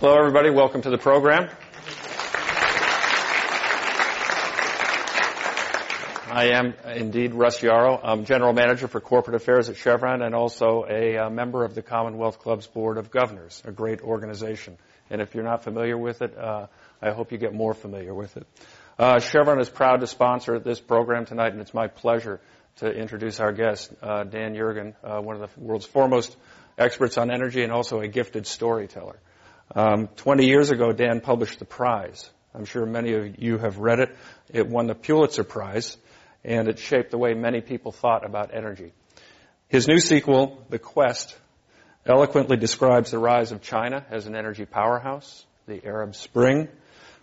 [0.00, 0.48] Hello, everybody.
[0.48, 1.50] Welcome to the program.
[6.32, 8.00] I am indeed Russ Yarrow.
[8.02, 11.82] I'm General Manager for Corporate Affairs at Chevron and also a uh, member of the
[11.82, 14.78] Commonwealth Club's Board of Governors, a great organization.
[15.10, 16.68] And if you're not familiar with it, uh,
[17.02, 18.46] I hope you get more familiar with it.
[18.98, 22.40] Uh, Chevron is proud to sponsor this program tonight, and it's my pleasure
[22.76, 26.34] to introduce our guest, uh, Dan Yergin, uh, one of the world's foremost
[26.78, 29.18] experts on energy and also a gifted storyteller.
[29.74, 32.28] Um, 20 years ago, Dan published The Prize.
[32.54, 34.16] I'm sure many of you have read it.
[34.52, 35.96] It won the Pulitzer Prize
[36.44, 38.92] and it shaped the way many people thought about energy.
[39.68, 41.36] His new sequel, The Quest,
[42.04, 46.68] eloquently describes the rise of China as an energy powerhouse, the Arab Spring,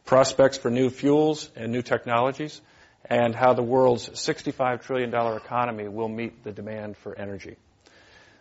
[0.06, 2.62] prospects for new fuels and new technologies,
[3.10, 7.58] and how the world's $65 trillion economy will meet the demand for energy.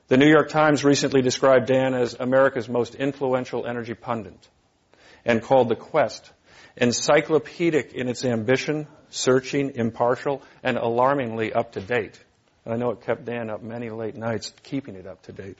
[0.08, 4.48] The New York Times recently described Dan as America's most influential energy pundit
[5.24, 6.30] and called The Quest
[6.76, 12.20] encyclopedic in its ambition, searching, impartial, and alarmingly up to date.
[12.66, 15.58] I know it kept Dan up many late nights keeping it up to date.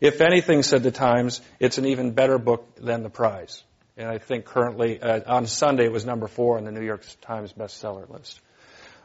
[0.00, 3.62] If anything, said the Times, it's an even better book than the prize.
[3.96, 7.04] And I think currently, uh, on Sunday, it was number four on the New York
[7.20, 8.40] Times bestseller list.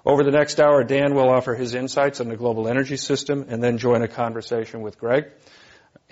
[0.08, 3.62] Over the next hour, Dan will offer his insights on the global energy system and
[3.62, 5.26] then join a conversation with Greg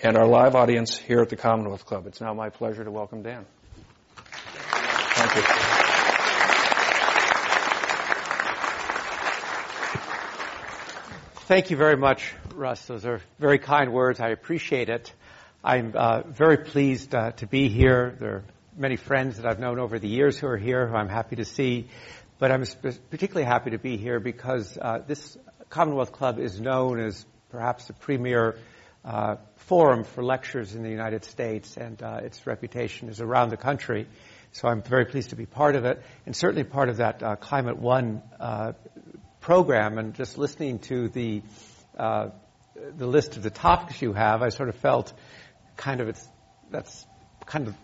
[0.03, 2.05] and our live audience here at the Commonwealth Club.
[2.05, 3.45] It's now my pleasure to welcome Dan.
[4.17, 5.41] Thank you.
[11.45, 12.85] Thank you very much, Russ.
[12.87, 14.19] Those are very kind words.
[14.19, 15.13] I appreciate it.
[15.63, 18.17] I'm uh, very pleased uh, to be here.
[18.19, 18.43] There are
[18.75, 21.45] many friends that I've known over the years who are here who I'm happy to
[21.45, 21.87] see.
[22.37, 22.65] But I'm
[23.09, 25.37] particularly happy to be here because uh, this
[25.69, 28.57] Commonwealth Club is known as perhaps the premier
[29.05, 33.57] uh, forum for lectures in the United States, and uh, its reputation is around the
[33.57, 34.07] country.
[34.51, 37.35] So I'm very pleased to be part of it, and certainly part of that uh,
[37.37, 38.73] Climate One uh,
[39.39, 39.97] program.
[39.97, 41.41] And just listening to the
[41.97, 42.29] uh,
[42.97, 45.13] the list of the topics you have, I sort of felt
[45.77, 46.27] kind of it's
[46.69, 47.05] that's
[47.45, 47.75] kind of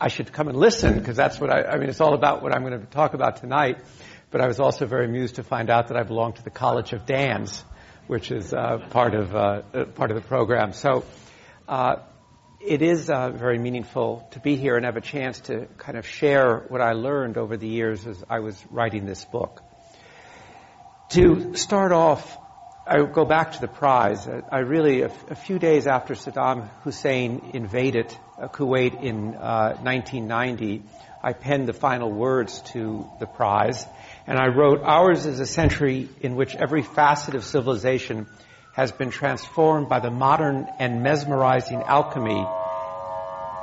[0.00, 1.90] I should come and listen because that's what I, I mean.
[1.90, 3.84] It's all about what I'm going to talk about tonight.
[4.30, 6.92] But I was also very amused to find out that I belong to the College
[6.92, 7.64] of Dans,
[8.06, 9.62] which is uh, part of uh,
[9.94, 10.72] part of the program.
[10.72, 11.04] So
[11.68, 11.96] uh,
[12.60, 16.06] it is uh, very meaningful to be here and have a chance to kind of
[16.06, 19.62] share what I learned over the years as I was writing this book.
[21.10, 22.38] To start off,
[22.86, 24.28] I go back to the prize.
[24.28, 28.16] I really, a, few days after Saddam Hussein invaded
[28.48, 30.82] Kuwait in uh, 1990,
[31.22, 33.84] I penned the final words to the prize,
[34.26, 38.26] and I wrote, "Ours is a century in which every facet of civilization
[38.74, 42.46] has been transformed by the modern and mesmerizing alchemy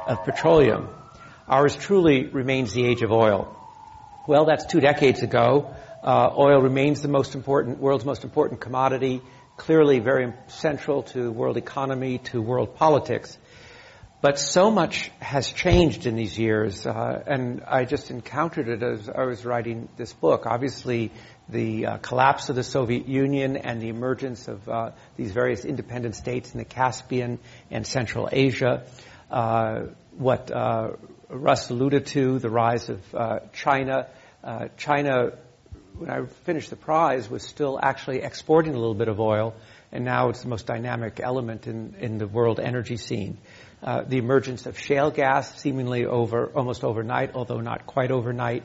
[0.08, 0.90] of petroleum.
[1.48, 3.54] Ours truly remains the age of oil.
[4.28, 5.74] Well, that's two decades ago.
[6.04, 9.22] Uh, oil remains the most important, world's most important commodity,
[9.56, 13.38] clearly very central to world economy, to world politics.
[14.20, 19.08] But so much has changed in these years, uh, and I just encountered it as
[19.08, 20.48] I was writing this book.
[20.48, 21.12] Obviously,
[21.48, 26.16] the uh, collapse of the Soviet Union and the emergence of uh, these various independent
[26.16, 27.38] states in the Caspian
[27.70, 28.88] and Central Asia.
[29.30, 29.82] Uh,
[30.18, 30.94] what uh,
[31.30, 34.08] Russ alluded to, the rise of uh, China.
[34.44, 35.34] Uh, China,
[35.96, 39.54] when I finished the prize, was still actually exporting a little bit of oil,
[39.92, 43.38] and now it's the most dynamic element in, in the world energy scene.
[43.82, 48.64] Uh, the emergence of shale gas, seemingly over almost overnight, although not quite overnight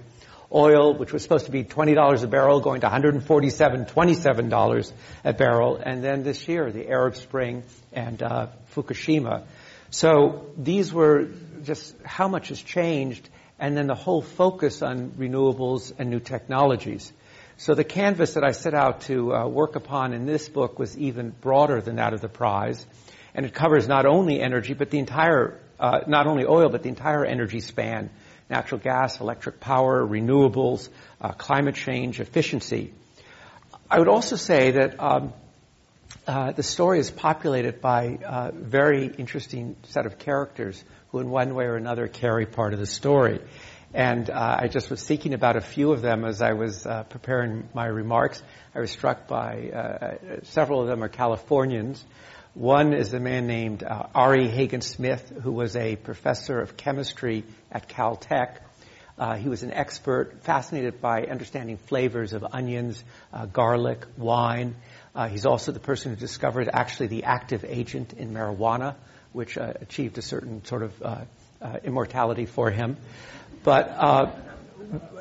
[0.52, 4.92] oil, which was supposed to be $20 a barrel, going to 147 $27
[5.24, 5.76] a barrel.
[5.76, 9.44] And then this year, the Arab Spring and uh, Fukushima.
[9.90, 11.28] So these were
[11.62, 13.28] just how much has changed,
[13.58, 17.12] and then the whole focus on renewables and new technologies.
[17.58, 20.96] So the canvas that I set out to uh, work upon in this book was
[20.96, 22.84] even broader than that of the prize,
[23.34, 26.88] and it covers not only energy, but the entire, uh, not only oil, but the
[26.88, 28.10] entire energy span
[28.52, 30.90] natural gas, electric power, renewables,
[31.22, 32.92] uh, climate change, efficiency.
[33.90, 35.32] I would also say that um,
[36.26, 41.54] uh, the story is populated by a very interesting set of characters who in one
[41.54, 43.40] way or another carry part of the story.
[43.94, 47.04] And uh, I just was thinking about a few of them as I was uh,
[47.04, 48.42] preparing my remarks.
[48.74, 52.02] I was struck by uh, several of them are Californians.
[52.54, 57.88] One is a man named uh, Arie Haagen-Smit, who was a professor of chemistry at
[57.88, 58.58] Caltech.
[59.18, 63.02] Uh, he was an expert, fascinated by understanding flavors of onions,
[63.32, 64.74] uh, garlic, wine.
[65.30, 68.96] he's also the person who discovered actually the active agent in marijuana,
[69.32, 71.26] which achieved a certain sort of
[71.84, 72.98] immortality for him.
[73.64, 74.30] But uh,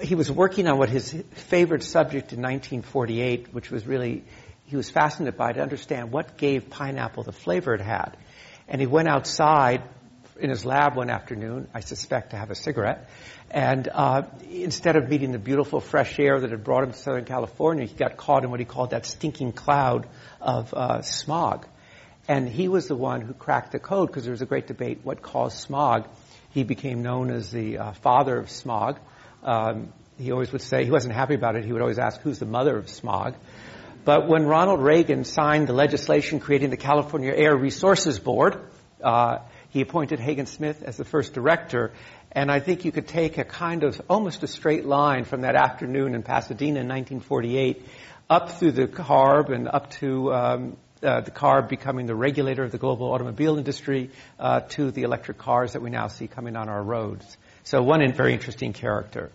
[0.01, 4.23] he was working on what his favorite subject in 1948, which was really,
[4.71, 8.15] he was fascinated by to understand what gave pineapple the flavor it had.
[8.69, 9.83] And he went outside
[10.39, 13.09] in his lab one afternoon, I suspect to have a cigarette,
[13.49, 17.25] and uh, instead of meeting the beautiful fresh air that had brought him to Southern
[17.25, 20.07] California, he got caught in what he called that stinking cloud
[20.39, 21.67] of uh, smog.
[22.29, 25.01] And he was the one who cracked the code because there was a great debate
[25.03, 26.07] what caused smog.
[26.51, 29.01] He became known as the uh, father of smog.
[29.43, 32.39] Um, he always would say, he wasn't happy about it, he would always ask, who's
[32.39, 33.35] the mother of smog?
[34.03, 38.59] But when Ronald Reagan signed the legislation creating the California Air Resources Board,
[39.03, 39.39] uh,
[39.69, 41.91] he appointed Haagen-Smit as the first director.
[42.31, 45.55] And I think you could take a kind of almost a straight line from that
[45.55, 47.85] afternoon in Pasadena in 1948
[48.29, 52.71] up through the CARB and up to um, uh, the CARB becoming the regulator of
[52.71, 54.09] the global automobile industry
[54.39, 57.37] uh, to the electric cars that we now see coming on our roads.
[57.63, 59.31] So one very interesting character.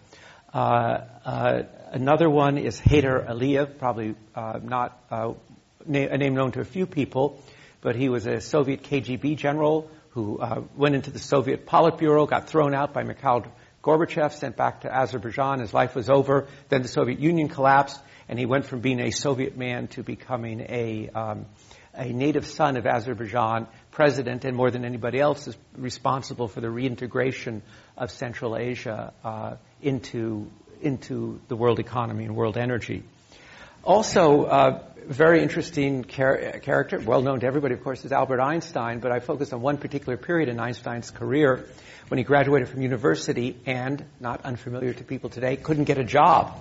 [0.56, 1.62] Uh, uh
[1.92, 6.86] another one is Heydar Aliyev, probably uh, not na- a name known to a few
[6.86, 7.42] people,
[7.82, 10.40] but he was a Soviet KGB general who
[10.74, 13.44] went into the Soviet Politburo, got thrown out by Mikhail
[13.82, 15.60] Gorbachev, sent back to Azerbaijan.
[15.60, 16.46] His life was over.
[16.70, 20.62] Then the Soviet Union collapsed and he went from being a Soviet man to becoming
[20.62, 21.44] a um,
[21.92, 23.66] a native son of Azerbaijan,
[23.96, 27.62] president, and more than anybody else is responsible for the reintegration
[27.96, 30.50] of Central Asia uh, into
[30.82, 33.02] into the world economy and world energy.
[33.82, 39.00] Also, uh, very interesting char- character, well known to everybody, of course, is Albert Einstein.
[39.00, 41.64] But I focus on one particular period in Einstein's career
[42.08, 46.52] when he graduated from university and, not unfamiliar to people today, couldn't get a job.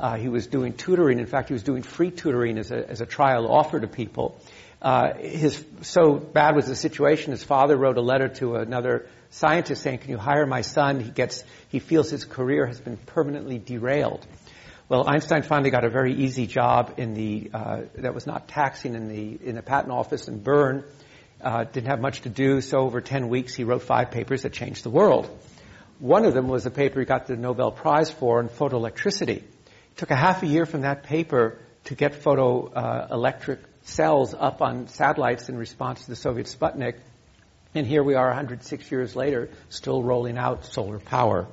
[0.00, 1.18] Uh, he was doing tutoring.
[1.18, 4.40] In fact, he was doing free tutoring as a, as a trial offer to people.
[4.80, 7.32] Uh, his so bad was the situation.
[7.32, 11.00] His father wrote a letter to another scientist saying, "Can you hire my son?
[11.00, 14.24] He gets he feels his career has been permanently derailed."
[14.88, 18.94] Well, Einstein finally got a very easy job in the uh, that was not taxing
[18.94, 20.84] in the in the patent office in Bern.
[21.42, 24.52] Uh, didn't have much to do, so over 10 weeks he wrote five papers that
[24.52, 25.28] changed the world.
[26.00, 29.36] One of them was a paper he got the Nobel Prize for on photoelectricity.
[29.36, 34.60] It took a half a year from that paper to get photoelectric uh, cells up
[34.62, 36.98] on satellites in response to the Soviet Sputnik.
[37.74, 41.46] And here we are 106 years later, still rolling out solar power.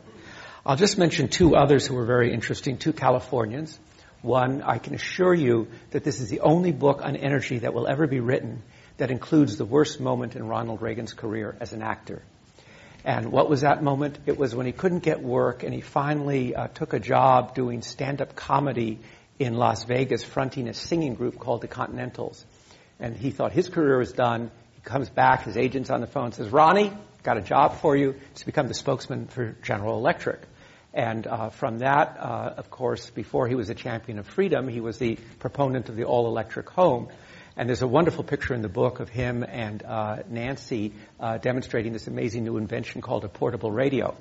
[0.66, 3.78] I'll just mention two others who were very interesting, two Californians.
[4.22, 7.88] One, I can assure you that this is the only book on energy that will
[7.88, 8.64] ever be written
[8.98, 12.22] that includes the worst moment in Ronald Reagan's career as an actor.
[13.04, 14.18] And what was that moment?
[14.26, 17.84] It was when he couldn't get work and he finally uh, took a job doing
[17.84, 19.00] stand-up comedy
[19.40, 22.46] in Las Vegas, fronting a singing group called the Continentals.
[23.00, 24.52] And he thought his career was done.
[24.76, 26.94] He comes back, his agent's on the phone, says, Ronnie,
[27.24, 30.40] got a job for you to become the spokesman for General Electric.
[30.94, 34.80] And uh, from that, uh, of course, before he was a champion of freedom, he
[34.80, 37.10] was the proponent of the all-electric home.
[37.58, 41.92] And there's a wonderful picture in the book of him and uh, Nancy uh, demonstrating
[41.92, 44.16] this amazing new invention called a portable radio.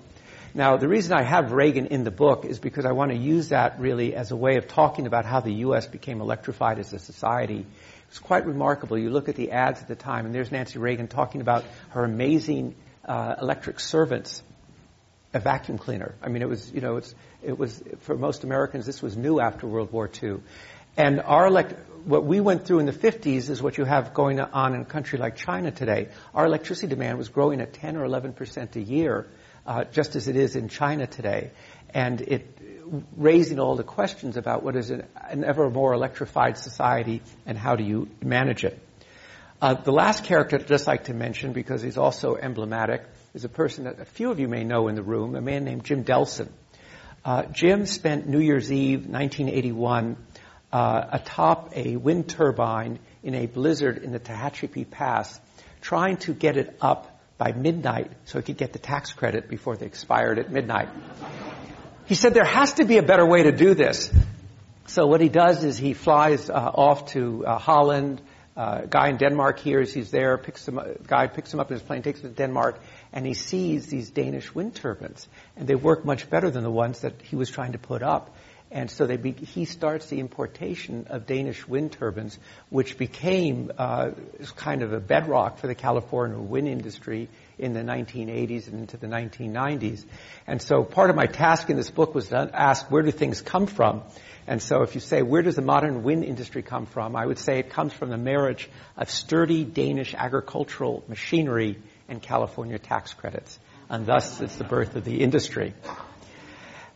[0.56, 3.48] Now, the reason I have Reagan in the book is because I want to use
[3.48, 5.86] that really as a way of talking about how the U.S.
[5.86, 7.66] became electrified as a society.
[8.08, 8.96] It's quite remarkable.
[8.96, 12.04] You look at the ads at the time, and there's Nancy Reagan talking about her
[12.04, 14.42] amazing uh, electric servants
[15.34, 16.14] a vacuum cleaner.
[16.22, 19.40] I mean, it was, you know, it's, it was, for most Americans, this was new
[19.40, 20.36] after World War II.
[20.96, 24.38] And our elect, what we went through in the 50s is what you have going
[24.38, 26.10] on in a country like China today.
[26.32, 29.26] Our electricity demand was growing at 10 or 11 percent a year,
[29.66, 31.50] uh, just as it is in China today.
[31.90, 32.58] And it
[33.16, 37.76] raising all the questions about what is an, an ever more electrified society and how
[37.76, 38.78] do you manage it.
[39.60, 43.02] Uh, the last character I'd just like to mention, because he's also emblematic,
[43.32, 45.64] is a person that a few of you may know in the room, a man
[45.64, 46.48] named Jim Dehlsen.
[47.24, 50.16] Uh, Jim spent New Year's Eve 1981
[50.70, 55.40] uh, atop a wind turbine in a blizzard in the Tehachapi Pass,
[55.80, 59.76] trying to get it up by midnight so he could get the tax credit before
[59.76, 60.88] they expired at midnight.
[62.06, 64.12] He said there has to be a better way to do this.
[64.86, 68.20] So what he does is he flies uh, off to uh, Holland,
[68.56, 71.82] uh, guy in Denmark hears he's there, picks him guy picks him up in his
[71.82, 72.80] plane, takes him to Denmark,
[73.12, 75.26] and he sees these Danish wind turbines,
[75.56, 78.36] and they work much better than the ones that he was trying to put up.
[78.74, 82.36] And so be, he starts the importation of Danish wind turbines,
[82.70, 84.10] which became uh,
[84.56, 89.06] kind of a bedrock for the California wind industry in the 1980s and into the
[89.06, 90.04] 1990s.
[90.48, 93.40] And so part of my task in this book was to ask where do things
[93.40, 94.02] come from?
[94.48, 97.14] And so if you say, where does the modern wind industry come from?
[97.14, 101.78] I would say it comes from the marriage of sturdy Danish agricultural machinery
[102.08, 103.56] and California tax credits.
[103.88, 105.74] And thus it's the birth of the industry.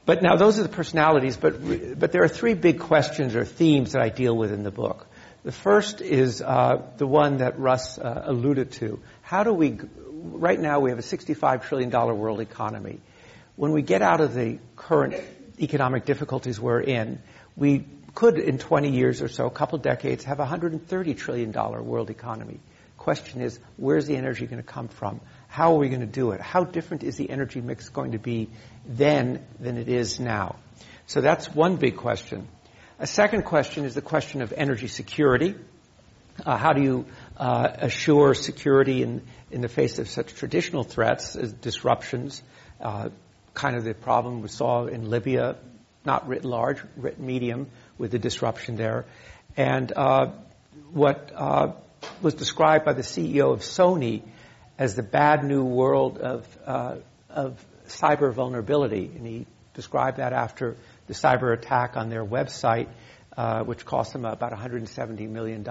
[0.09, 3.93] But now those are the personalities, but, but there are three big questions or themes
[3.93, 5.07] that I deal with in the book.
[5.45, 9.01] The first is uh, the one that Russ uh, alluded to.
[9.21, 13.01] How do we, right now we have a $65 trillion world economy.
[13.57, 15.15] When we get out of the current
[15.61, 17.21] economic difficulties we're in,
[17.55, 17.85] we
[18.15, 22.61] could, in 20 years or so, a couple decades, have a $130 trillion world economy.
[22.97, 25.21] Question is, where's the energy going to come from?
[25.59, 26.41] How are we going to do it?
[26.41, 28.49] How different is the energy mix going to be
[28.87, 30.55] then than it is now?
[31.09, 32.47] So that's one big question.
[33.01, 35.57] A second question is the question of energy security.
[36.47, 41.35] Uh, how do you uh, assure security in, in the face of such traditional threats
[41.35, 42.41] as disruptions,
[42.81, 43.09] uh,
[43.53, 45.57] kind of the problem we saw in Libya
[46.05, 47.67] not writ large, writ medium,
[47.99, 49.07] with the disruption there.
[49.57, 50.31] And uh,
[50.93, 51.73] what uh,
[52.23, 54.23] was described by the CEO of Sony
[54.79, 56.97] as the bad new world of, uh,
[57.29, 59.11] of cyber vulnerability.
[59.15, 62.89] And he described that after the cyber attack on their website,
[63.37, 65.67] uh, which cost them about $170 million.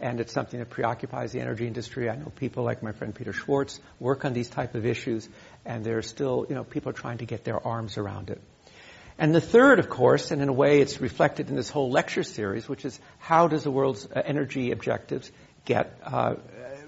[0.00, 2.10] And it's something that preoccupies the energy industry.
[2.10, 5.28] I know people like my friend Peter Schwartz work on these type of issues,
[5.64, 8.40] and there's still, you know, people are trying to get their arms around it.
[9.16, 12.24] And the third, of course, and in a way it's reflected in this whole lecture
[12.24, 15.30] series, which is how does the world's uh, energy objectives
[15.64, 16.34] get uh,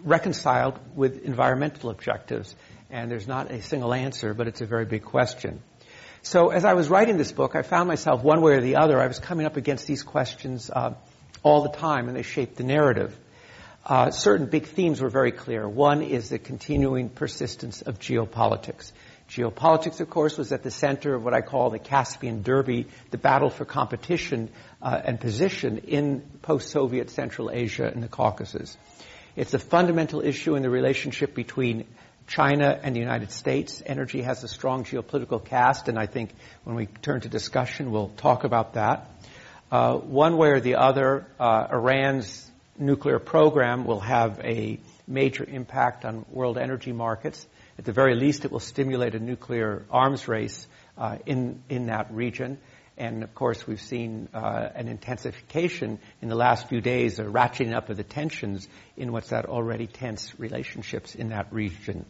[0.02, 2.54] reconciled with environmental objectives?
[2.90, 5.60] And there's not a single answer, but it's a very big question.
[6.22, 9.00] So as I was writing this book, I found myself one way or the other,
[9.00, 10.94] I was coming up against these questions uh,
[11.42, 13.16] all the time, and they shaped the narrative.
[13.84, 15.68] Uh, certain big themes were very clear.
[15.68, 18.90] One is the continuing persistence of geopolitics.
[19.28, 23.18] Geopolitics, of course, was at the center of what I call the Caspian Derby, the
[23.18, 24.50] battle for competition
[24.82, 28.76] uh, and position in post-Soviet Central Asia and the Caucasus.
[29.36, 31.84] It's a fundamental issue in the relationship between
[32.26, 33.82] China and the United States.
[33.84, 36.30] Energy has a strong geopolitical cast, and I think
[36.64, 39.10] when we turn to discussion, we'll talk about that.
[39.70, 46.06] Uh, one way or the other, uh, Iran's nuclear program will have a major impact
[46.06, 47.46] on world energy markets.
[47.78, 50.66] At the very least, it will stimulate a nuclear arms race
[50.96, 52.56] uh, in in that region.
[52.98, 57.74] And of course, we've seen uh, an intensification in the last few days, a ratcheting
[57.74, 62.06] up of the tensions in what's that already tense relationships in that region.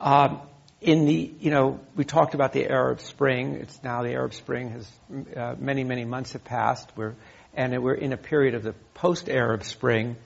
[0.00, 0.40] Um,
[0.82, 3.54] in the, you know, we talked about the Arab Spring.
[3.54, 4.90] It's now the Arab Spring has
[5.34, 6.90] uh, many, many months have passed.
[6.94, 7.14] We're,
[7.54, 10.16] and we're in a period of the post-Arab Spring.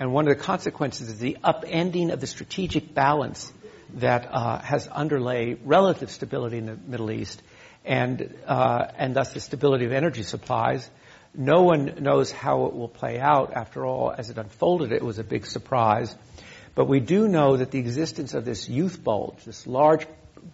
[0.00, 3.52] And one of the consequences is the upending of the strategic balance
[3.94, 7.40] that uh, has underlay relative stability in the Middle East
[7.84, 10.88] and, uh, and thus the stability of energy supplies.
[11.34, 13.54] No one knows how it will play out.
[13.54, 16.14] After all, as it unfolded, it was a big surprise.
[16.74, 20.06] But we do know that the existence of this youth bulge, this large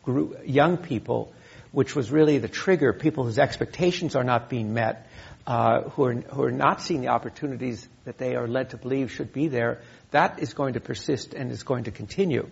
[0.03, 1.33] group, young people,
[1.73, 5.07] which was really the trigger, people whose expectations are not being met,
[5.47, 9.13] uh, who, are, who are not seeing the opportunities that they are led to believe
[9.13, 9.81] should be there,
[10.11, 12.49] that is going to persist and is going to continue.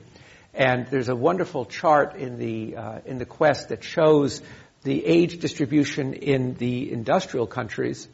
[0.54, 4.40] And there's a wonderful chart in the, uh, in the Quest that shows
[4.86, 8.06] the age distribution in the industrial countries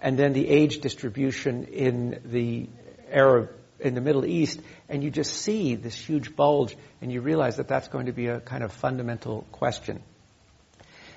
[0.00, 2.68] and then the age distribution in the
[3.10, 3.50] Arab,
[3.80, 4.60] in the Middle East.
[4.88, 8.28] And you just see this huge bulge and you realize that that's going to be
[8.28, 10.00] a kind of fundamental question.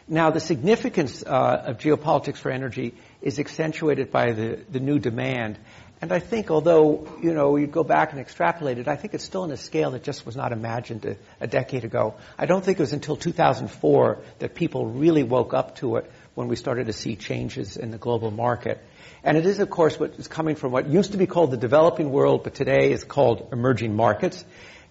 [0.08, 5.60] Now, the significance uh, of geopolitics for energy is accentuated by the, the new demand.
[6.02, 9.24] And I think, although you know you go back and extrapolate it, I think it's
[9.24, 12.16] still on a scale that just was not imagined a, a, decade ago.
[12.38, 16.50] I don't think it was until 2004 that people really woke up to it when
[16.50, 18.84] we started to see changes in the global market.
[19.24, 21.58] And it is, of course, what is coming from what used to be called the
[21.58, 24.44] developing world, but today is called emerging markets.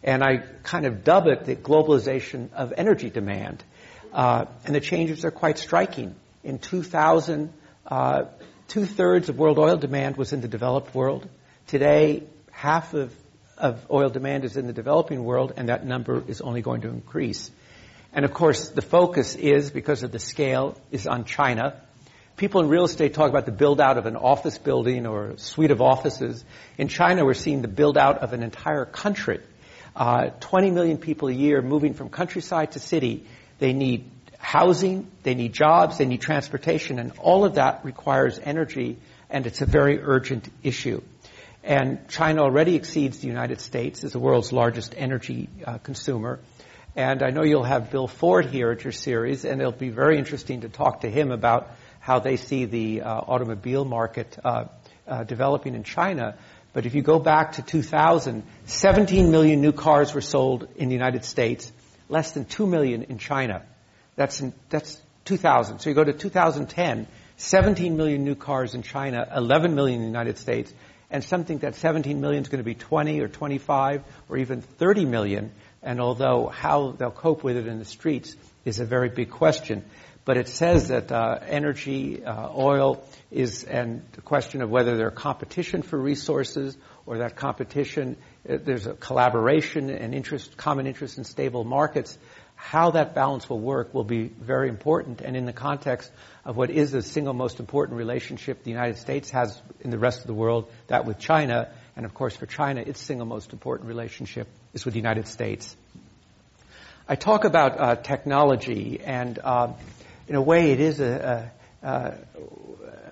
[0.03, 3.63] And I kind of dub it the globalization of energy demand.
[4.13, 6.15] Uh, and the changes are quite striking.
[6.43, 7.53] In 2000,
[7.87, 8.25] uh,
[8.69, 11.29] two thirds of world oil demand was in the developed world.
[11.67, 13.15] Today, half of,
[13.59, 16.89] of oil demand is in the developing world, and that number is only going to
[16.89, 17.51] increase.
[18.13, 21.81] And of course, the focus is, because of the scale, is on China.
[22.37, 25.39] people in real estate talk about the build out of an office building or a
[25.39, 26.45] suite of offices.
[26.79, 29.41] In China, we're seeing the build out of an entire country.
[29.97, 33.27] Uh, 20 million people a year moving from countryside to city.
[33.59, 34.11] They need
[34.45, 38.99] housing, they need jobs, they need transportation, and all of that requires energy,
[39.31, 41.01] and it's a very urgent issue.
[41.63, 46.41] And China already exceeds the United States as the world's largest energy uh, consumer.
[46.95, 50.19] And I know you'll have Bill Ford here at your series, and it'll be very
[50.19, 54.67] interesting to talk to him about how they see the uh, automobile market uh,
[55.09, 56.37] uh developing in China.
[56.75, 60.95] But if you go back to 2000, 17 million new cars were sold in the
[60.95, 61.73] United States,
[62.09, 63.63] less than 2 million in China.
[64.17, 65.81] That's, in, that's 2000.
[65.81, 67.07] So you go to 2010,
[67.37, 70.73] 17 million new cars in China, 11 million in the United States,
[71.11, 75.05] and something that 17 million is going to be 20 or 25 or even 30
[75.05, 75.53] million.
[75.83, 79.85] And although how they'll cope with it in the streets is a very big question,
[80.25, 85.13] but it says that uh, energy, uh, oil is, and the question of whether there's
[85.15, 88.17] competition for resources or that competition,
[88.49, 92.17] uh, there's a collaboration and interest, common interest in stable markets
[92.65, 95.21] how that balance will work will be very important.
[95.21, 96.11] And in the context
[96.47, 100.23] of what is the single most important relationship the United States has in the rest
[100.23, 103.87] of the world, that with China, and of course for China, its single most important
[103.87, 105.77] relationship is with the United States.
[107.07, 109.75] I talk about uh, technology, and uh,
[110.27, 111.53] in a way, it is a,
[111.83, 112.15] a, a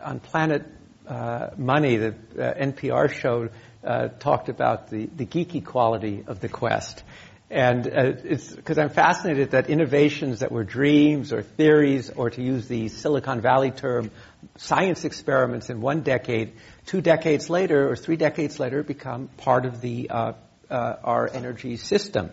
[0.02, 0.64] on Planet
[1.06, 3.50] uh, Money, the uh, NPR show
[3.84, 7.02] uh, talked about the, the geeky quality of the quest.
[7.52, 12.42] And uh, it's because I'm fascinated that innovations that were dreams or theories, or to
[12.42, 14.10] use the Silicon Valley term,
[14.56, 16.54] science experiments in one decade,
[16.86, 20.32] two decades later or three decades later become part of the uh,
[20.70, 22.30] uh, our energy system.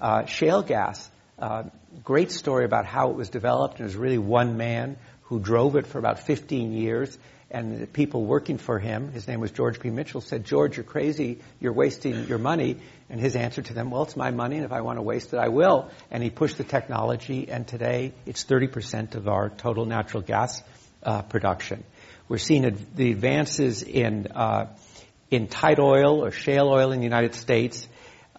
[0.00, 1.62] Uh, shale gas, uh,
[2.02, 3.74] great story about how it was developed.
[3.74, 7.16] And it was really one man who drove it for about 15 years
[7.50, 9.88] and the people working for him, his name was George P.
[9.88, 11.38] Mitchell, said, George, you're crazy.
[11.60, 12.76] You're wasting your money.
[13.10, 15.32] And his answer to them, well, it's my money, and if I want to waste
[15.32, 15.90] it, I will.
[16.10, 20.62] And he pushed the technology, and today it's 30% of our total natural gas
[21.02, 21.84] uh, production.
[22.28, 24.66] We're seeing the advances in, uh,
[25.30, 27.88] in tight oil or shale oil in the United States,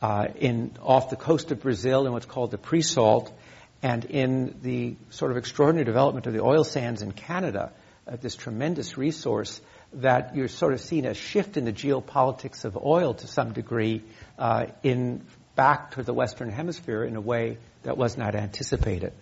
[0.01, 3.33] uh, in off the coast of Brazil in what's called the pre-salt,
[3.81, 7.71] and in the sort of extraordinary development of the oil sands in Canada,
[8.07, 9.61] uh, this tremendous resource
[9.93, 14.03] that you're sort of seeing a shift in the geopolitics of oil to some degree
[14.37, 15.25] uh, in
[15.55, 19.13] back to the Western Hemisphere in a way that was not anticipated.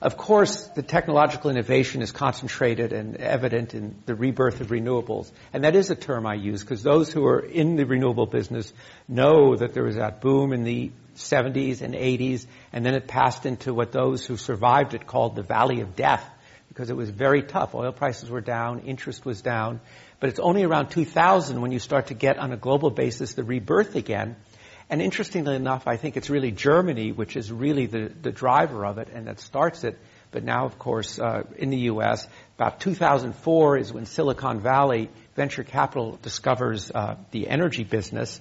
[0.00, 5.30] Of course, the technological innovation is concentrated and evident in the rebirth of renewables.
[5.52, 8.72] And that is a term I use because those who are in the renewable business
[9.08, 13.44] know that there was that boom in the 70s and 80s, and then it passed
[13.44, 16.24] into what those who survived it called the valley of death
[16.78, 17.74] because it was very tough.
[17.74, 19.80] Oil prices were down, interest was down,
[20.20, 23.42] but it's only around 2000 when you start to get on a global basis the
[23.42, 24.36] rebirth again.
[24.88, 28.98] And interestingly enough, I think it's really Germany which is really the, the driver of
[28.98, 29.98] it and that starts it.
[30.30, 35.64] But now, of course, uh, in the U.S., about 2004 is when Silicon Valley venture
[35.64, 38.40] capital discovers uh, the energy business,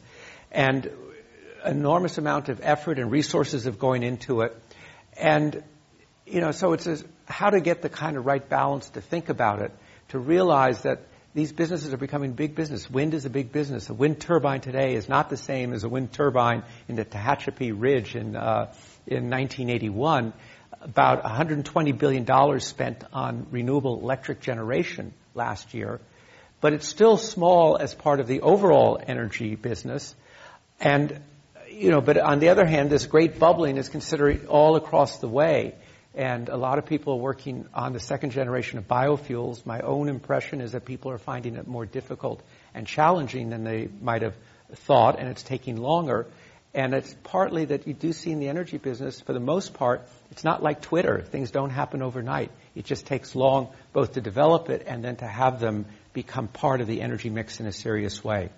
[0.51, 0.91] and
[1.65, 4.55] enormous amount of effort and resources have going into it.
[5.17, 5.63] And
[6.27, 6.87] you know, so it's
[7.25, 9.71] how to get the kind of right balance to think about it,
[10.09, 11.01] to realize that
[11.33, 12.89] these businesses are becoming big business.
[12.89, 13.89] Wind is a big business.
[13.89, 17.73] A wind turbine today is not the same as a wind turbine in the Tehachapi
[17.75, 18.73] Ridge in, uh,
[19.05, 20.33] in 1981.
[20.81, 25.99] About $120 billion spent on renewable electric generation last year,
[26.59, 30.15] but it's still small as part of the overall energy business.
[30.79, 31.21] And,
[31.69, 35.27] you know, but on the other hand, this great bubbling is considered all across the
[35.27, 35.75] way.
[36.17, 39.63] And a lot of people are working on the second generation of biofuels.
[39.67, 42.41] My own impression is that people are finding it more difficult
[42.73, 44.33] and challenging than they might have
[44.73, 46.25] thought, and it's taking longer.
[46.73, 50.07] And it's partly that you do see in the energy business, for the most part,
[50.31, 51.21] it's not like Twitter.
[51.21, 52.49] Things don't happen overnight.
[52.73, 56.81] It just takes long both to develop it and then to have them become part
[56.81, 58.49] of the energy mix in a serious way.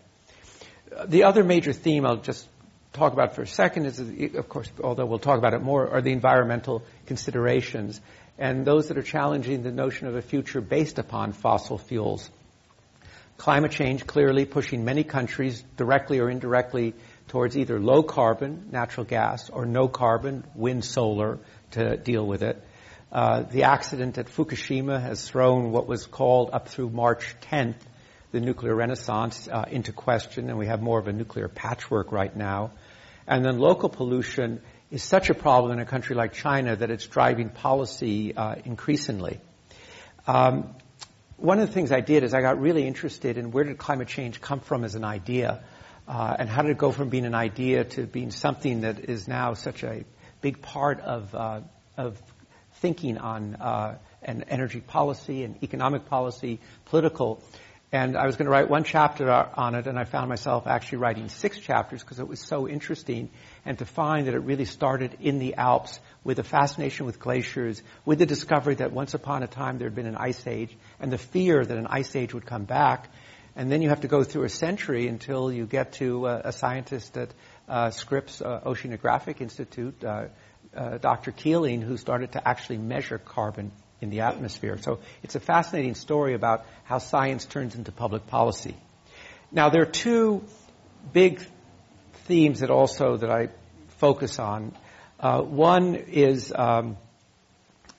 [1.05, 2.47] The other major theme I'll just
[2.93, 6.01] talk about for a second is, of course, although we'll talk about it more, are
[6.01, 8.01] the environmental considerations
[8.37, 12.29] and those that are challenging the notion of a future based upon fossil fuels.
[13.37, 16.93] Climate change clearly pushing many countries directly or indirectly
[17.27, 21.39] towards either low carbon, natural gas, or no carbon, wind, solar,
[21.71, 22.63] to deal with it.
[23.11, 27.75] Uh, the accident at Fukushima has thrown what was called up through March 10th
[28.31, 32.35] the nuclear renaissance uh, into question, and we have more of a nuclear patchwork right
[32.35, 32.71] now.
[33.27, 34.61] And then local pollution
[34.91, 39.39] is such a problem in a country like China that it's driving policy uh, increasingly.
[40.27, 40.75] Um,
[41.37, 44.07] one of the things I did is I got really interested in where did climate
[44.07, 45.63] change come from as an idea,
[46.07, 49.27] uh, and how did it go from being an idea to being something that is
[49.27, 50.03] now such a
[50.41, 51.61] big part of uh,
[51.97, 52.21] of
[52.75, 57.41] thinking on uh, an energy policy and economic policy, political.
[57.91, 60.99] And I was going to write one chapter on it, and I found myself actually
[60.99, 63.31] writing six chapters because it was so interesting,
[63.65, 67.81] and to find that it really started in the Alps with a fascination with glaciers,
[68.05, 71.11] with the discovery that once upon a time there had been an ice age, and
[71.11, 73.09] the fear that an ice age would come back.
[73.55, 76.51] And then you have to go through a century until you get to uh, a
[76.51, 77.33] scientist at
[77.67, 80.25] uh, Scripps uh, Oceanographic Institute, uh,
[80.75, 81.31] uh, Dr.
[81.31, 84.77] Keeling, who started to actually measure carbon in the atmosphere.
[84.81, 88.75] So it's a fascinating story about how science turns into public policy.
[89.51, 90.43] Now there are two
[91.13, 91.41] big
[92.25, 93.49] themes that also that I
[93.97, 94.73] focus on.
[95.19, 96.97] Uh, one is um,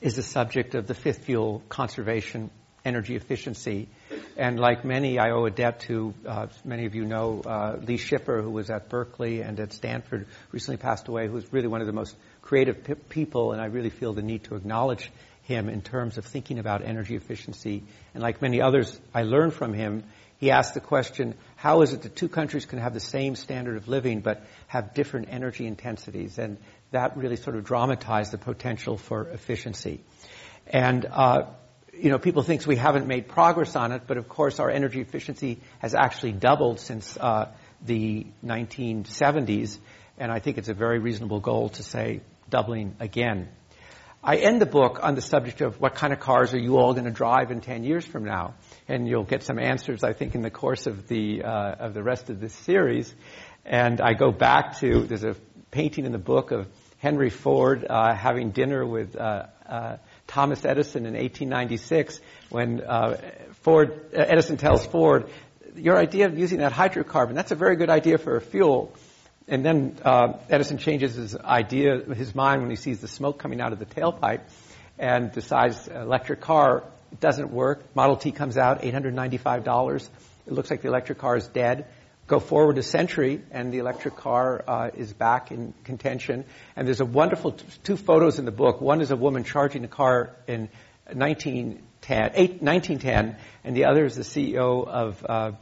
[0.00, 2.50] is the subject of the fifth fuel conservation,
[2.84, 3.88] energy efficiency,
[4.36, 7.98] and like many, I owe a debt to uh, many of you know uh, Lee
[7.98, 11.82] Schipper, who was at Berkeley and at Stanford, recently passed away, who was really one
[11.82, 15.10] of the most creative p- people, and I really feel the need to acknowledge
[15.42, 17.82] him in terms of thinking about energy efficiency.
[18.14, 20.04] And like many others, I learned from him.
[20.38, 23.76] He asked the question, how is it that two countries can have the same standard
[23.76, 26.38] of living but have different energy intensities?
[26.38, 26.58] And
[26.92, 30.00] that really sort of dramatized the potential for efficiency.
[30.66, 31.50] And, uh,
[31.92, 35.00] you know, people think we haven't made progress on it, but of course our energy
[35.00, 37.50] efficiency has actually doubled since uh,
[37.84, 39.78] the 1970s,
[40.18, 43.48] and I think it's a very reasonable goal to say doubling again.
[44.22, 46.92] I end the book on the subject of what kind of cars are you all
[46.92, 48.54] going to drive in 10 years from now?
[48.86, 52.02] And you'll get some answers, I think, in the course of the, uh, of the
[52.02, 53.14] rest of this series.
[53.64, 55.36] And I go back to, there's a
[55.70, 61.06] painting in the book of Henry Ford uh, having dinner with uh, uh Thomas Edison
[61.06, 63.16] in 1896 when uh,
[63.62, 65.30] Ford, uh, Edison tells Ford,
[65.76, 68.92] your idea of using that hydrocarbon, that's a very good idea for a fuel.
[69.50, 73.60] And then uh, Edison changes his idea, his mind when he sees the smoke coming
[73.60, 74.42] out of the tailpipe
[74.96, 76.84] and decides electric car
[77.18, 77.96] doesn't work.
[77.96, 80.08] Model T comes out, $895.
[80.46, 81.86] It looks like the electric car is dead.
[82.28, 86.44] Go forward a century, and the electric car uh, is back in contention.
[86.76, 88.80] And there's a wonderful t- two photos in the book.
[88.80, 90.68] One is a woman charging a car in
[91.12, 95.52] 1910, 8, 1910 and the other is the CEO of uh,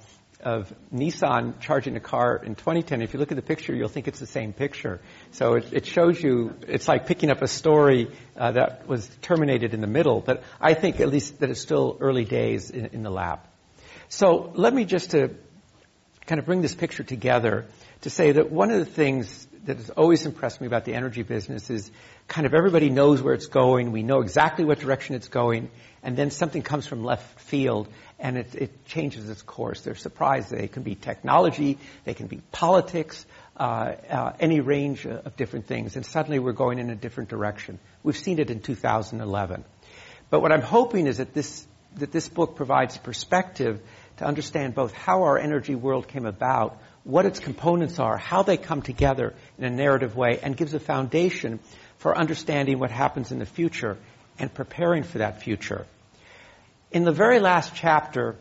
[0.40, 3.03] of Nissan charging a car in 2010.
[3.03, 5.01] If you look at the picture, you'll think it's the same picture.
[5.33, 9.74] So it, it shows you, it's like picking up a story uh, that was terminated
[9.74, 10.20] in the middle.
[10.20, 13.40] But I think at least that it's still early days in, in the lab.
[14.09, 15.35] So let me just to
[16.27, 17.66] kind of bring this picture together
[18.03, 21.23] to say that one of the things that has always impressed me about the energy
[21.23, 21.91] business is
[22.27, 23.93] kind of everybody knows where it's going.
[23.93, 25.71] We know exactly what direction it's going.
[26.03, 29.83] And then something comes from left field and it, it changes its course.
[29.83, 30.51] They're surprised.
[30.51, 35.97] They can be technology, they can be politics, uh, uh, any range of different things.
[35.97, 37.79] And suddenly we're going in a different direction.
[38.03, 39.65] We've seen it in 2011.
[40.31, 43.81] But what I'm hoping is that this, that this book provides perspective
[44.19, 48.59] to understand both how our energy world came about, what its components are, how they
[48.59, 51.59] come together in a narrative way, and gives a foundation
[51.97, 53.97] for understanding what happens in the future
[54.38, 55.87] and preparing for that future.
[56.92, 58.37] In the very last chapter,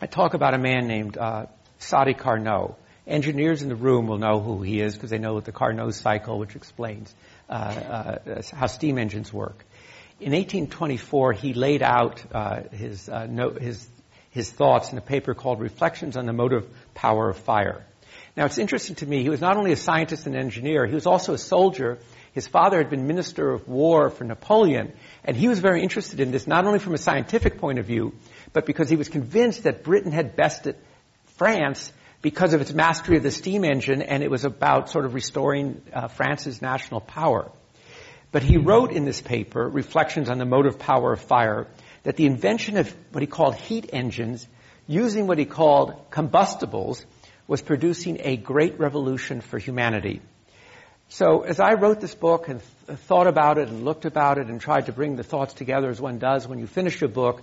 [0.00, 1.46] I talk about a man named uh,
[1.80, 2.78] Sadi Carnot.
[3.06, 6.38] Engineers in the room will know who he is because they know the Carnot cycle,
[6.38, 7.14] which explains
[7.50, 9.66] uh, uh, how steam engines work.
[10.18, 13.86] In 1824, he laid out uh, his, uh, no, his,
[14.30, 17.84] his thoughts in a paper called Reflections on the Motive Power of Fire.
[18.36, 21.06] Now, it's interesting to me, he was not only a scientist and engineer, he was
[21.06, 21.98] also a soldier.
[22.32, 26.30] His father had been Minister of War for Napoleon, and he was very interested in
[26.30, 28.14] this, not only from a scientific point of view,
[28.54, 30.76] but because he was convinced that Britain had bested
[31.36, 35.12] France because of its mastery of the steam engine, and it was about sort of
[35.12, 37.50] restoring uh, France's national power.
[38.30, 41.66] But he wrote in this paper, Reflections on the Motive Power of Fire,
[42.04, 44.46] that the invention of what he called heat engines,
[44.86, 47.04] using what he called combustibles,
[47.46, 50.20] was producing a great revolution for humanity.
[51.08, 54.46] So as I wrote this book and th- thought about it and looked about it
[54.46, 57.42] and tried to bring the thoughts together as one does when you finish a book,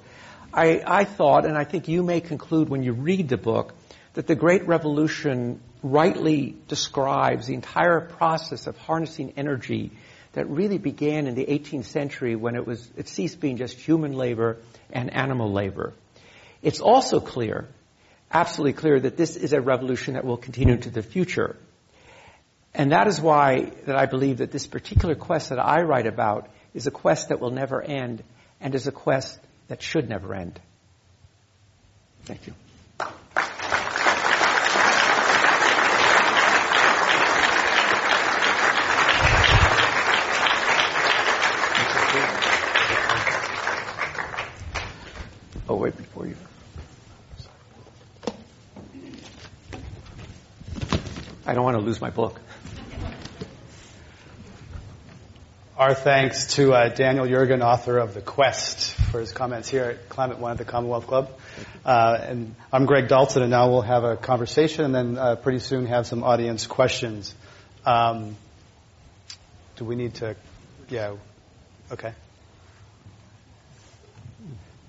[0.52, 3.76] I, I thought, and I think you may conclude when you read the book,
[4.16, 9.92] that the Great Revolution rightly describes the entire process of harnessing energy
[10.34, 14.14] that really began in the 18th century when it was it ceased being just human
[14.14, 14.58] labor
[14.92, 15.94] and animal labor.
[16.62, 17.68] It's also clear,
[18.32, 21.56] absolutely clear, that this is a revolution that will continue to the future.
[22.74, 26.50] And that is why that I believe that this particular quest that I write about
[26.74, 28.24] is a quest that will never end
[28.62, 30.60] and is a quest that should never end.
[32.26, 32.54] Thank you.
[45.68, 46.36] Oh, wait, before you.
[51.46, 52.40] I don't want to lose my book.
[55.76, 60.08] Our thanks to uh, Daniel Yergin, author of The Quest, for his comments here at
[60.08, 61.32] Climate One at the Commonwealth Club.
[61.84, 65.58] Uh, and I'm Greg Dalton, and now we'll have a conversation and then uh, pretty
[65.58, 67.34] soon have some audience questions.
[67.88, 68.36] Um,
[69.78, 70.36] do we need to?
[70.90, 71.16] Yeah.
[71.92, 72.14] Okay.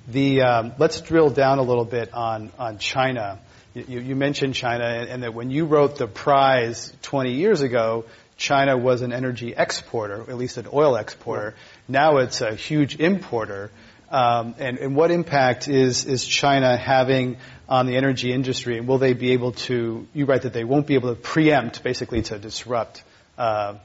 [0.07, 3.39] The, um, let's drill down a little bit on, on China.
[3.75, 8.05] You, you mentioned China, and, and, that when you wrote the prize 20 years ago,
[8.37, 11.55] China was an energy exporter, at least an oil exporter.
[11.87, 13.71] Now it's a huge importer.
[14.11, 17.37] Um, and, and, what impact is, is China having
[17.69, 18.77] on the energy industry?
[18.79, 21.85] And will they be able to, you write that they won't be able to preempt,
[21.85, 23.05] basically to disrupt
[23.39, 23.77] uh,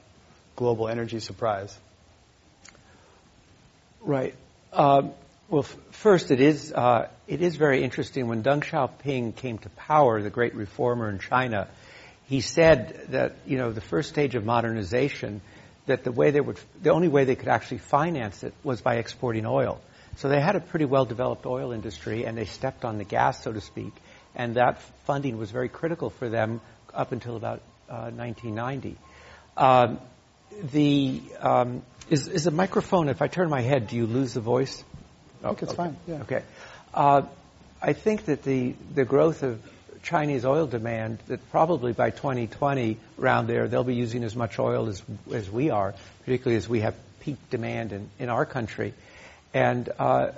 [0.56, 1.78] global energy surprise?
[4.00, 4.34] Right.
[4.72, 5.12] Um,
[5.48, 10.20] well, first, it is uh, it is very interesting when Deng Xiaoping came to power,
[10.20, 11.68] the great reformer in China.
[12.26, 15.40] He said that you know the first stage of modernization,
[15.86, 18.96] that the way they would, the only way they could actually finance it was by
[18.96, 19.80] exporting oil.
[20.16, 23.44] So they had a pretty well developed oil industry, and they stepped on the gas,
[23.44, 23.92] so to speak,
[24.34, 26.60] and that funding was very critical for them
[26.92, 28.96] up until about uh, 1990.
[29.56, 30.00] Um,
[30.72, 33.08] the um, is, is the microphone?
[33.08, 34.82] If I turn my head, do you lose the voice?
[35.46, 35.76] I think it's okay.
[35.76, 35.96] fine.
[36.06, 36.22] Yeah.
[36.22, 36.42] Okay.
[36.94, 37.22] Uh,
[37.82, 39.60] I think that the, the growth of
[40.02, 44.88] Chinese oil demand, that probably by 2020, around there, they'll be using as much oil
[44.88, 48.94] as, as we are, particularly as we have peak demand in, in our country.
[49.52, 50.30] And uh,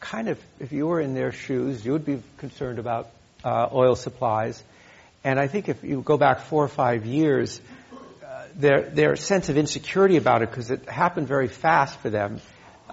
[0.00, 3.08] kind of, if you were in their shoes, you would be concerned about
[3.44, 4.62] uh, oil supplies.
[5.24, 7.60] And I think if you go back four or five years,
[8.24, 12.40] uh, their, their sense of insecurity about it, because it happened very fast for them,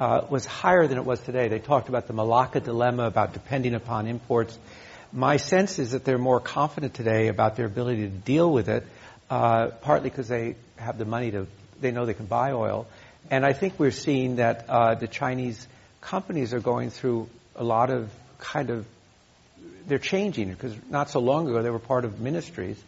[0.03, 1.47] uh, was higher than it was today.
[1.47, 4.59] They talked about the Malacca dilemma, about depending upon imports.
[5.13, 8.85] My sense is that they're more confident today about their ability to deal with it,
[9.29, 11.47] uh, partly because they have the money to,
[11.79, 12.85] they know they can buy oil.
[13.31, 15.65] And I think we're seeing that uh, the Chinese
[16.01, 18.85] companies are going through a lot of kind of,
[19.87, 22.81] they're changing because not so long ago they were part of ministries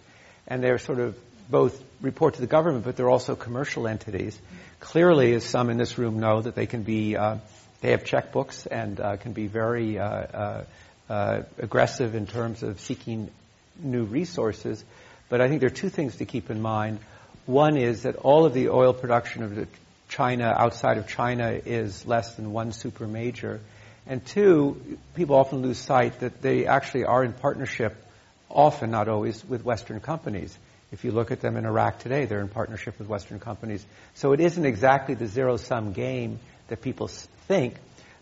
[0.47, 1.17] and they're sort of
[1.49, 4.39] both report to the government, but they're also commercial entities
[4.85, 7.37] clearly, as some in this room know, that they can be, uh,
[7.81, 10.63] they have checkbooks and uh, can be very uh, uh,
[11.09, 13.31] uh, aggressive in terms of seeking
[13.79, 14.83] new resources.
[15.27, 16.99] But I think there are two things to keep in mind.
[17.47, 19.67] One is that all of the oil production of
[20.07, 23.59] China outside of China is less than one super major.
[24.05, 27.95] And two, people often lose sight that they actually are in partnership,
[28.49, 30.55] often, not always, with Western companies.
[30.91, 33.85] If you look at them in Iraq today, they're in partnership with Western companies.
[34.13, 37.75] So it isn't exactly the zero sum game that people think,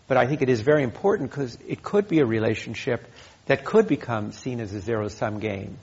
[0.08, 3.06] but I think it is very important because it could be a relationship
[3.46, 5.78] that could become seen as a zero sum game.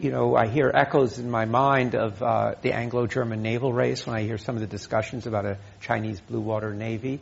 [0.00, 4.06] You know, I hear echoes in my mind of uh, the Anglo German naval race
[4.06, 7.20] when I hear some of the discussions about a Chinese blue water navy.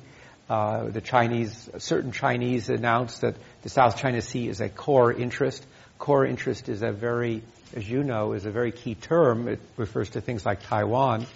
[0.49, 5.65] Uh, the Chinese, certain Chinese announced that the South China Sea is a core interest.
[5.99, 7.43] Core interest is a very
[7.75, 9.49] as you know, is a very key term.
[9.49, 11.27] It refers to things like Taiwan.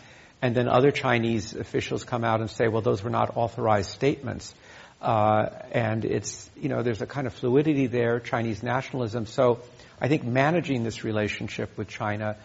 [0.40, 4.54] And then other Chinese officials come out and say, well, those were not authorized statements.
[5.02, 9.26] Uh, and it's, you know, there's a kind of fluidity there, Chinese nationalism.
[9.26, 9.60] So
[10.00, 12.36] I think managing this relationship with China,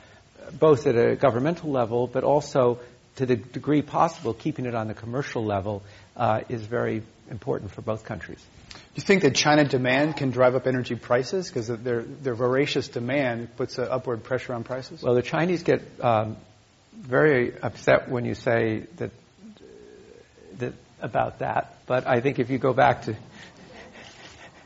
[0.59, 2.79] both at a governmental level, but also
[3.17, 5.83] to the degree possible, keeping it on the commercial level,
[6.17, 8.43] uh, is very important for both countries.
[8.93, 11.47] Do you think that China demand can drive up energy prices?
[11.47, 15.01] Because their, their voracious demand puts an upward pressure on prices?
[15.01, 16.37] Well, the Chinese get um,
[16.95, 19.09] very upset when you say that,
[20.59, 21.75] that about that.
[21.87, 23.15] But I think if you go back to,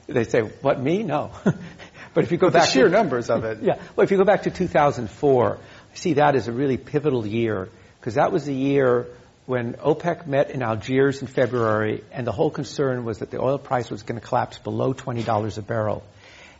[0.08, 1.04] they say, what, me?
[1.04, 1.32] No.
[2.14, 3.60] but if you go but back the sheer to, numbers of it.
[3.62, 3.82] Yeah.
[3.96, 7.70] Well, if you go back to 2004, I see that as a really pivotal year
[8.02, 9.08] because that was the year
[9.48, 13.58] when OPEC met in Algiers in February, and the whole concern was that the oil
[13.58, 16.04] price was going to collapse below $20 a barrel.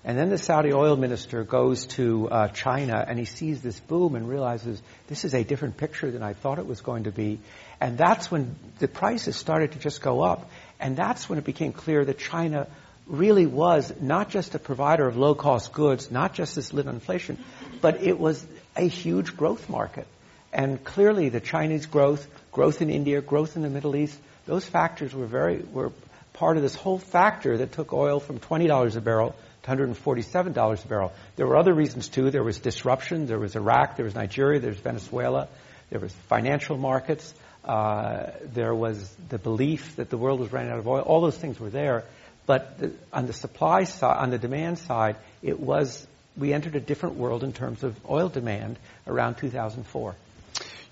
[0.06, 4.16] And then the Saudi oil minister goes to uh, China and he sees this boom
[4.16, 7.40] and realizes this is a different picture than I thought it was going to be.
[7.82, 10.50] And that's when the prices started to just go up.
[10.80, 12.68] And that's when it became clear that China
[13.06, 17.38] really was not just a provider of low cost goods, not just this on inflation,
[17.82, 18.48] but it was
[18.78, 20.08] a huge growth market.
[20.54, 25.14] And clearly the Chinese growth, growth in India, growth in the Middle East, Those factors
[25.14, 25.92] were very were
[26.34, 30.88] part of this whole factor that took oil from $20 a barrel to $147 a
[30.88, 31.12] barrel.
[31.36, 32.32] There were other reasons too.
[32.32, 33.26] There was disruption.
[33.26, 33.98] There was Iraq.
[33.98, 34.60] There was Nigeria.
[34.60, 35.50] There was Venezuela.
[35.90, 37.34] There was financial markets.
[37.66, 41.02] Uh, there was the belief that the world was running out of oil.
[41.02, 42.06] All those things were there.
[42.46, 46.08] But the, on the supply side, on the demand side, it was
[46.38, 50.16] we entered a different world in terms of oil demand around 2004.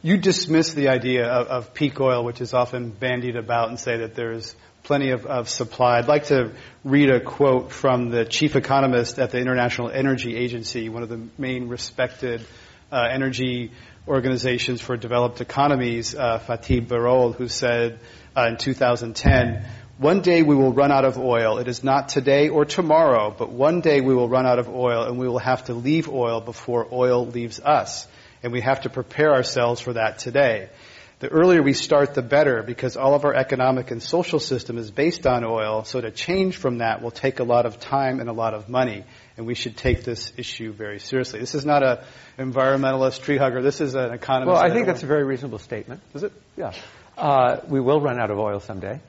[0.05, 3.97] You dismiss the idea of, of peak oil, which is often bandied about, and say
[4.01, 5.97] that there's plenty of, of, supply.
[5.97, 6.51] I'd like to
[6.83, 11.27] read a quote from the chief economist at the International Energy Agency, one of the
[11.39, 12.45] main respected
[12.91, 13.71] uh, energy
[14.07, 17.97] organizations for developed economies, uh, Fatih Birol, who said
[18.37, 19.65] uh, in 2010,
[19.97, 21.57] one day we will run out of oil.
[21.57, 25.05] It is not today or tomorrow, but one day we will run out of oil
[25.05, 28.05] and we will have to leave oil before oil leaves us.
[28.45, 30.69] And we have to prepare ourselves for that today.
[31.17, 34.91] The earlier we start, the better, because all of our economic and social system is
[34.91, 38.29] based on oil, so to change from that will take a lot of time and
[38.29, 39.03] a lot of money.
[39.35, 41.39] And we should take this issue very seriously.
[41.39, 41.97] This is not an
[42.37, 43.63] environmentalist tree hugger.
[43.63, 44.53] This is an economist.
[44.53, 46.01] Well, I think that's a very reasonable statement.
[46.13, 46.31] Is it?
[46.55, 46.73] Yeah.
[47.17, 48.99] Uh, we will run out of oil someday.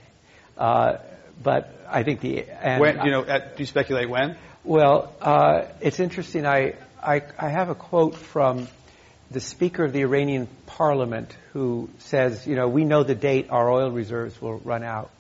[0.57, 0.97] Uh,
[1.43, 4.39] but I think the and when, you know, at, do you speculate when?
[4.65, 6.47] Well, uh, it's interesting.
[6.47, 8.69] I, I I have a quote from
[9.31, 13.71] the Speaker of the Iranian Parliament who says, you know, we know the date our
[13.71, 15.11] oil reserves will run out.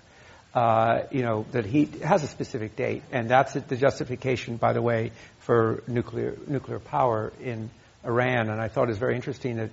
[0.54, 4.80] Uh, you know that he has a specific date, and that's the justification, by the
[4.80, 7.68] way, for nuclear nuclear power in
[8.04, 8.48] Iran.
[8.48, 9.70] And I thought it was very interesting that,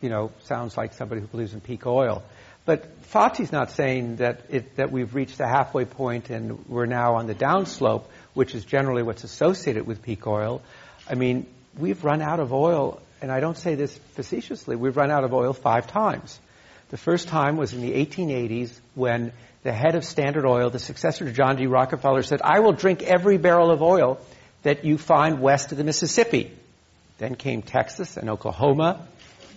[0.00, 2.22] you know, sounds like somebody who believes in peak oil.
[2.64, 7.16] But Fatih's not saying that, it, that we've reached the halfway point and we're now
[7.16, 10.62] on the downslope, which is generally what's associated with peak oil.
[11.08, 15.10] I mean, we've run out of oil, and I don't say this facetiously, we've run
[15.10, 16.38] out of oil five times.
[16.90, 21.24] The first time was in the 1880s when the head of Standard Oil, the successor
[21.24, 21.66] to John D.
[21.66, 24.18] Rockefeller, said, I will drink every barrel of oil
[24.62, 26.50] that you find west of the Mississippi.
[27.18, 29.06] Then came Texas and Oklahoma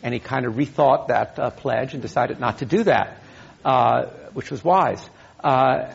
[0.03, 3.17] and he kind of rethought that uh, pledge and decided not to do that,
[3.63, 5.03] uh, which was wise.
[5.41, 5.89] Uh,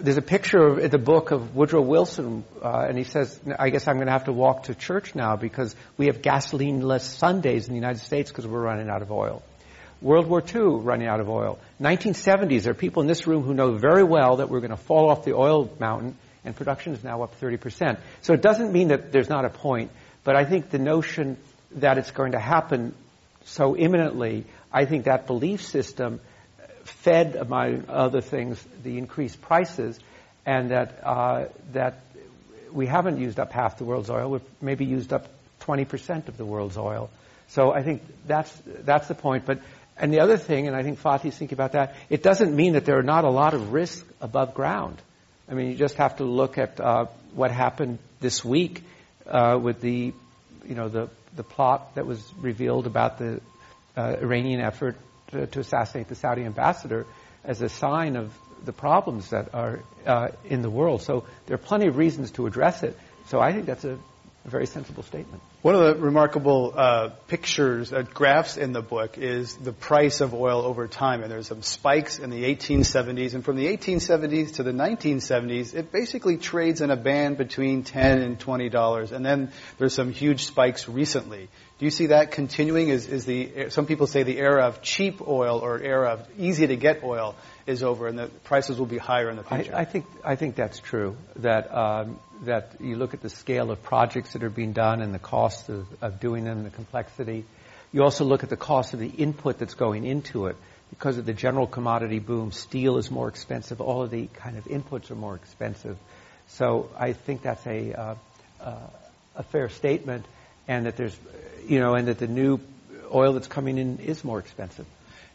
[0.00, 3.88] there's a picture in the book of Woodrow Wilson, uh, and he says, "I guess
[3.88, 7.74] I'm going to have to walk to church now because we have gasoline-less Sundays in
[7.74, 9.42] the United States because we're running out of oil."
[10.00, 11.58] World War II running out of oil.
[11.80, 14.76] 1970s, there are people in this room who know very well that we're going to
[14.76, 17.98] fall off the oil mountain, and production is now up 30%.
[18.20, 19.90] So it doesn't mean that there's not a point,
[20.22, 21.38] but I think the notion
[21.76, 22.94] that it's going to happen
[23.46, 26.20] so imminently, I think that belief system
[27.04, 29.98] fed, among other things, the increased prices,
[30.46, 32.00] and that uh, that
[32.72, 34.30] we haven't used up half the world's oil.
[34.30, 35.28] We've maybe used up
[35.60, 37.10] 20% of the world's oil.
[37.48, 39.44] So I think that's that's the point.
[39.46, 39.60] But
[39.96, 42.84] and the other thing, and I think Fatih's thinking about that, it doesn't mean that
[42.84, 45.00] there are not a lot of risks above ground.
[45.48, 48.82] I mean, you just have to look at uh, what happened this week
[49.26, 50.12] uh, with the,
[50.66, 53.40] you know, the the plot that was revealed about the
[53.96, 54.96] uh, Iranian effort
[55.34, 57.06] to, to, assassinate the Saudi ambassador
[57.44, 58.32] as a sign of
[58.64, 61.02] the problems that are uh, in the world.
[61.02, 62.98] So there are plenty of reasons to address it.
[63.26, 63.98] So I think that's a
[64.44, 65.42] very sensible statement.
[65.62, 70.34] One of the remarkable uh, pictures, uh, graphs in the book is the price of
[70.34, 71.22] oil over time.
[71.22, 73.34] And there's some spikes in the 1870s.
[73.34, 78.20] And from the 1870s to the 1970s, it basically trades in a band between 10
[78.20, 79.12] and $20.
[79.12, 81.48] And then there's some huge spikes recently.
[81.78, 82.88] Do you see that continuing?
[82.88, 86.68] Is, is the, some people say the era of cheap oil or era of easy
[86.68, 87.34] to get oil
[87.66, 89.74] is over and the prices will be higher in the future?
[89.74, 91.16] I, I think, I think that's true.
[91.36, 95.12] That, um, that you look at the scale of projects that are being done and
[95.12, 97.44] the cost of, of doing them, the complexity.
[97.92, 100.56] You also look at the cost of the input that's going into it.
[100.90, 103.80] Because of the general commodity boom, steel is more expensive.
[103.80, 105.96] All of the kind of inputs are more expensive.
[106.48, 108.14] So I think that's a, uh,
[108.60, 108.76] uh,
[109.34, 110.24] a fair statement,
[110.68, 111.16] and that there's,
[111.66, 112.60] you know, and that the new
[113.12, 114.86] oil that's coming in is more expensive.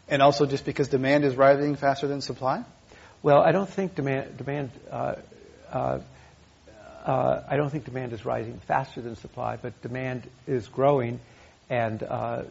[0.08, 2.64] And also just because demand is rising faster than supply?
[3.22, 5.14] Well, I don't think demand, demand uh,
[5.70, 6.00] uh,
[7.04, 11.20] uh, I don't think demand is rising faster than supply, but demand is growing,
[11.68, 12.42] and uh,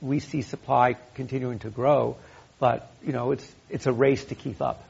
[0.00, 2.16] we see supply continuing to grow.
[2.58, 4.82] But you know, it's it's a race to keep up.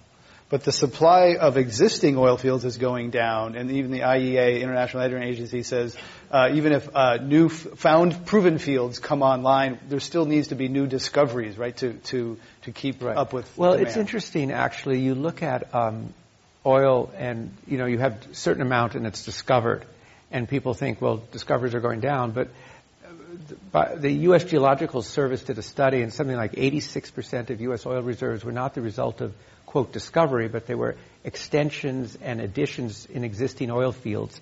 [0.50, 5.04] But the supply of existing oil fields is going down, and even the IEA, International
[5.04, 5.96] Energy Agency, says
[6.28, 10.56] uh, even if uh, new f- found proven fields come online, there still needs to
[10.56, 13.16] be new discoveries, right, to to to keep right.
[13.16, 13.46] up with.
[13.56, 13.88] Well, demand.
[13.88, 14.98] it's interesting actually.
[14.98, 16.12] You look at um,
[16.66, 19.84] oil, and you know you have a certain amount, and it's discovered,
[20.32, 22.48] and people think, well, discoveries are going down, but
[23.72, 24.44] the U.S.
[24.44, 27.86] Geological Service did a study, and something like 86% of U.S.
[27.86, 29.34] oil reserves were not the result of,
[29.70, 34.40] quote, discovery, but they were extensions and additions in existing oil fields.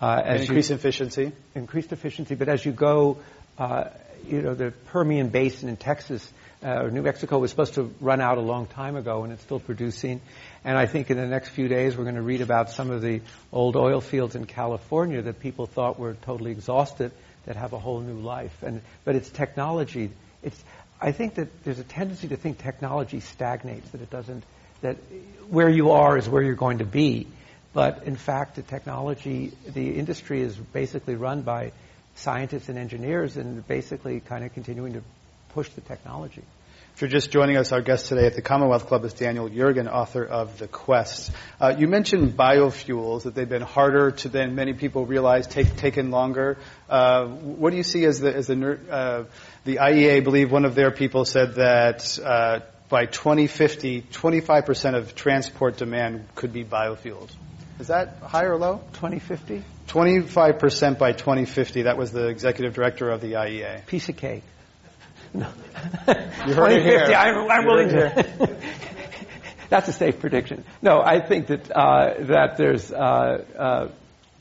[0.00, 1.32] Uh, as increased efficiency?
[1.56, 3.18] Increased efficiency, but as you go,
[3.58, 3.84] uh,
[4.24, 8.20] you know, the Permian Basin in Texas uh, or New Mexico was supposed to run
[8.20, 10.20] out a long time ago, and it's still producing.
[10.64, 13.02] And I think in the next few days we're going to read about some of
[13.02, 13.20] the
[13.52, 17.10] old oil fields in California that people thought were totally exhausted
[17.46, 18.62] that have a whole new life.
[18.62, 20.12] And but it's technology.
[20.44, 20.62] It's
[21.00, 24.44] I think that there's a tendency to think technology stagnates, that it doesn't,
[24.82, 24.96] that
[25.48, 27.26] where you are is where you're going to be.
[27.72, 31.72] But in fact, the technology, the industry is basically run by
[32.16, 35.02] scientists and engineers and basically kind of continuing to
[35.50, 36.42] push the technology.
[36.98, 39.88] If you're just joining us, our guest today at the Commonwealth Club is Daniel Yergin,
[39.88, 41.30] author of The Quest.
[41.60, 46.10] Uh, you mentioned biofuels, that they've been harder to than many people realize, take, taken
[46.10, 46.58] longer.
[46.90, 49.24] Uh, what do you see as the, as the, uh,
[49.64, 55.14] the IEA, I believe one of their people said that uh, by 2050, 25% of
[55.14, 57.30] transport demand could be biofuels.
[57.78, 58.78] Is that high or low?
[58.94, 59.62] 2050?
[59.88, 61.82] 25% by 2050.
[61.82, 63.86] That was the executive director of the IEA.
[63.86, 64.42] Piece of cake.
[65.32, 65.48] No.
[66.46, 67.14] You heard it here.
[67.14, 68.56] I'm, I'm willing to.
[69.68, 70.64] That's a safe prediction.
[70.80, 72.90] No, I think that uh, that there's.
[72.90, 73.88] Uh, uh,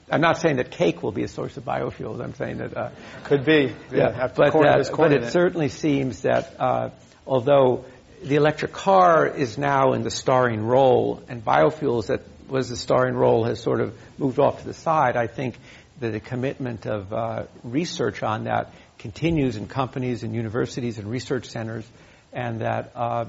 [0.10, 2.22] I'm not saying that cake will be a source of biofuels.
[2.22, 2.90] I'm saying that uh,
[3.26, 3.74] could be.
[3.92, 6.90] Yeah, yeah but, but it, it, certainly seems that uh,
[7.26, 7.84] although
[8.24, 13.16] the electric car is now in the starring role, and biofuels that was the starring
[13.16, 15.56] role has sort of moved off to the side, I think
[16.00, 21.50] that the commitment of uh, research on that continues in companies and universities and research
[21.50, 21.86] centers,
[22.34, 23.26] and that uh,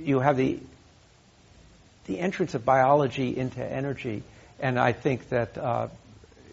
[0.00, 0.60] you have the
[2.06, 4.22] the entrance of biology into energy.
[4.60, 5.88] And I think that uh,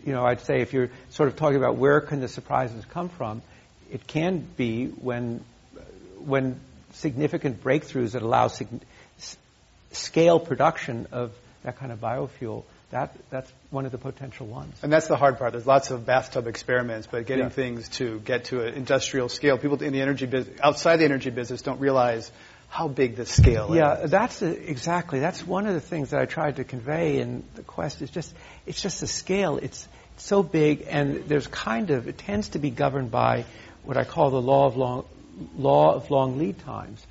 [0.05, 3.09] you know I'd say if you're sort of talking about where can the surprises come
[3.09, 3.41] from,
[3.91, 5.43] it can be when
[6.25, 6.59] when
[6.93, 8.81] significant breakthroughs that allow sig-
[9.91, 11.31] scale production of
[11.63, 12.63] that kind of biofuel
[12.93, 14.75] that, that's one of the potential ones.
[14.83, 15.51] And that's the hard part.
[15.51, 17.49] There's lots of bathtub experiments, but getting yeah.
[17.49, 21.31] things to get to an industrial scale, people in the energy business, outside the energy
[21.31, 22.31] business, don't realize
[22.69, 23.99] how big the scale yeah, is.
[24.01, 25.19] Yeah, that's a, exactly.
[25.19, 28.03] That's one of the things that I tried to convey in the quest.
[28.03, 28.31] Is just
[28.67, 29.57] it's just the scale.
[29.57, 33.45] It's, it's so big, and there's kind of it tends to be governed by
[33.83, 35.05] what I call the law of long
[35.55, 37.05] law of long lead times.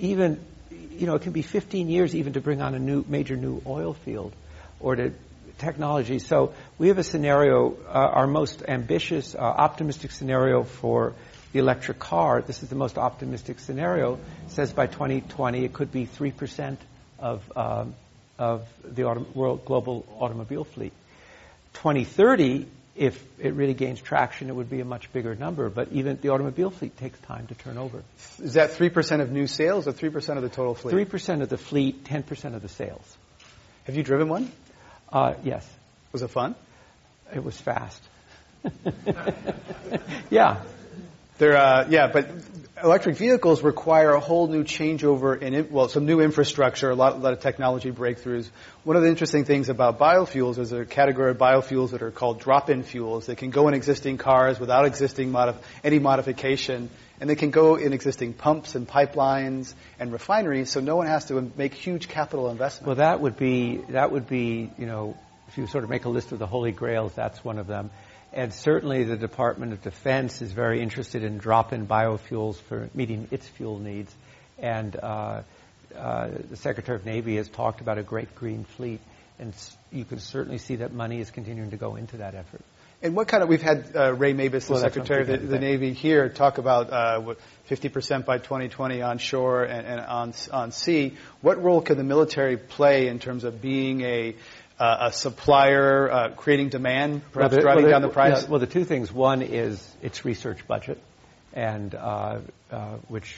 [0.00, 3.36] Even you know, it can be 15 years even to bring on a new major
[3.36, 4.32] new oil field
[4.80, 5.12] or to
[5.58, 6.18] technology.
[6.18, 11.14] So we have a scenario, uh, our most ambitious, uh, optimistic scenario for
[11.52, 12.42] the electric car.
[12.42, 14.18] This is the most optimistic scenario.
[14.48, 16.80] Says by 2020 it could be three percent
[17.18, 17.94] of um,
[18.38, 20.92] of the auto- world global automobile fleet.
[21.74, 22.66] 2030,
[22.96, 25.68] if it really gains traction, it would be a much bigger number.
[25.68, 28.02] But even the automobile fleet takes time to turn over.
[28.40, 30.92] Is that three percent of new sales or three percent of the total fleet?
[30.92, 33.16] Three percent of the fleet, ten percent of the sales.
[33.84, 34.50] Have you driven one?
[35.12, 35.68] Uh, yes.
[36.12, 36.54] Was it fun?
[37.34, 38.00] It was fast.
[40.30, 40.62] yeah.
[41.38, 42.28] There, uh, yeah, but
[42.82, 47.16] electric vehicles require a whole new changeover in, well, some new infrastructure, a lot, a
[47.16, 48.48] lot of technology breakthroughs.
[48.82, 52.40] One of the interesting things about biofuels is a category of biofuels that are called
[52.40, 53.26] drop-in fuels.
[53.26, 57.76] They can go in existing cars without existing modif- any modification, and they can go
[57.76, 62.50] in existing pumps and pipelines and refineries, so no one has to make huge capital
[62.50, 62.86] investments.
[62.86, 65.16] Well, that would be that would be you know
[65.48, 67.90] if you sort of make a list of the holy grails, that's one of them.
[68.34, 73.46] And certainly the Department of Defense is very interested in drop-in biofuels for meeting its
[73.46, 74.12] fuel needs.
[74.58, 75.42] And uh,
[75.96, 79.00] uh, the Secretary of Navy has talked about a great green fleet.
[79.38, 79.54] And
[79.92, 82.62] you can certainly see that money is continuing to go into that effort.
[83.02, 85.58] And what kind of, we've had uh, Ray Mabus, the well, Secretary of the, the,
[85.60, 87.34] Navy here, talk about uh,
[87.68, 91.14] 50% by 2020 on shore and, and on, on sea.
[91.40, 94.34] What role can the military play in terms of being a
[94.78, 98.42] uh, a supplier uh, creating demand, perhaps well, driving well, down the price?
[98.42, 99.12] Yeah, well, the two things.
[99.12, 101.00] One is its research budget,
[101.52, 103.36] and uh, uh, which,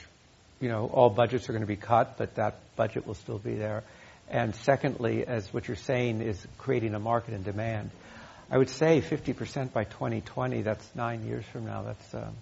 [0.61, 3.55] you know, all budgets are going to be cut, but that budget will still be
[3.55, 3.84] there.
[4.28, 7.91] And secondly, as what you're saying is creating a market and demand.
[8.51, 10.62] I would say 50% by 2020.
[10.62, 11.82] That's nine years from now.
[11.82, 12.34] That's um,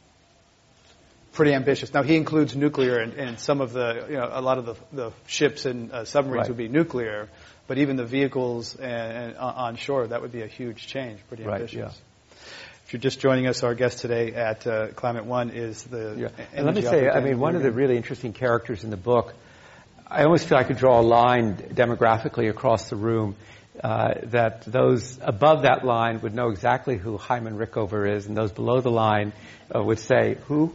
[1.33, 1.93] pretty ambitious.
[1.93, 4.75] Now he includes nuclear, and, and, some of the, you know, a lot of the,
[4.93, 6.49] the ships and uh, submarines right.
[6.49, 7.29] would be nuclear.
[7.67, 11.21] But even the vehicles and, and on shore, that would be a huge change.
[11.29, 11.75] Pretty ambitious.
[11.75, 12.39] Right, yeah.
[12.87, 16.15] If you're just joining us, our guest today at uh, Climate One is the.
[16.19, 16.45] Yeah.
[16.53, 19.33] And let me say, I mean, one of the really interesting characters in the book,
[20.07, 23.37] I almost feel I could draw a line demographically across the room.
[23.83, 28.53] uh, that those above that line would know exactly who Hyman Rickover is, and those
[28.53, 29.33] below the line
[29.75, 30.73] uh, would say, who?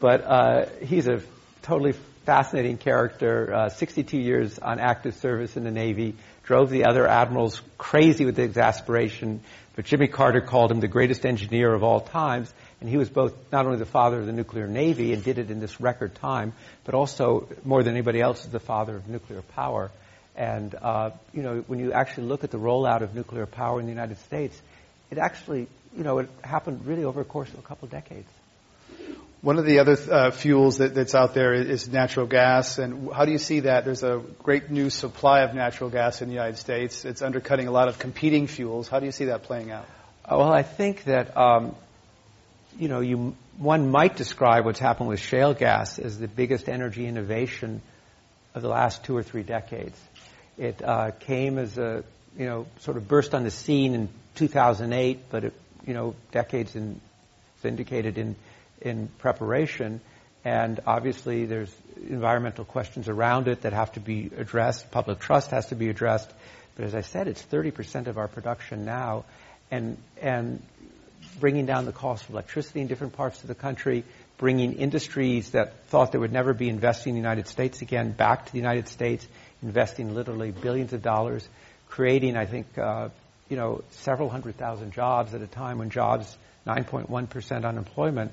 [0.00, 1.20] But uh, he's a
[1.62, 1.94] totally
[2.28, 7.62] fascinating character, uh, 62 years on active service in the Navy, drove the other admirals
[7.78, 9.40] crazy with exasperation,
[9.74, 12.52] but Jimmy Carter called him the greatest engineer of all times,
[12.82, 15.50] and he was both not only the father of the nuclear navy and did it
[15.50, 16.52] in this record time,
[16.84, 19.90] but also more than anybody else is the father of nuclear power.
[20.36, 23.86] And, uh, you know, when you actually look at the rollout of nuclear power in
[23.86, 24.60] the United States,
[25.10, 25.66] it actually,
[25.96, 28.28] you know, it happened really over a course of a couple of decades.
[29.40, 33.24] One of the other uh, fuels that, that's out there is natural gas, and how
[33.24, 33.84] do you see that?
[33.84, 37.04] There's a great new supply of natural gas in the United States.
[37.04, 38.88] It's undercutting a lot of competing fuels.
[38.88, 39.86] How do you see that playing out?
[40.24, 41.76] Uh, well, I think that um,
[42.78, 47.06] you know, you one might describe what's happened with shale gas as the biggest energy
[47.06, 47.82] innovation
[48.54, 49.98] of the last two or three decades.
[50.56, 52.04] It uh, came as a,
[52.36, 55.52] you know, sort of burst on the scene in 2008, but it,
[55.86, 57.00] you know, decades in,
[57.64, 58.36] indicated in,
[58.80, 60.00] in preparation.
[60.44, 61.74] And obviously there's
[62.08, 64.90] environmental questions around it that have to be addressed.
[64.90, 66.30] Public trust has to be addressed.
[66.76, 69.24] But as I said, it's 30% of our production now.
[69.70, 70.62] And, and
[71.40, 74.04] bringing down the cost of electricity in different parts of the country,
[74.38, 78.46] bringing industries that thought they would never be investing in the United States again back
[78.46, 79.26] to the United States,
[79.62, 81.46] investing literally billions of dollars,
[81.88, 83.08] creating, I think, uh,
[83.48, 88.32] you know, several hundred thousand jobs at a time when jobs 9.1% unemployment.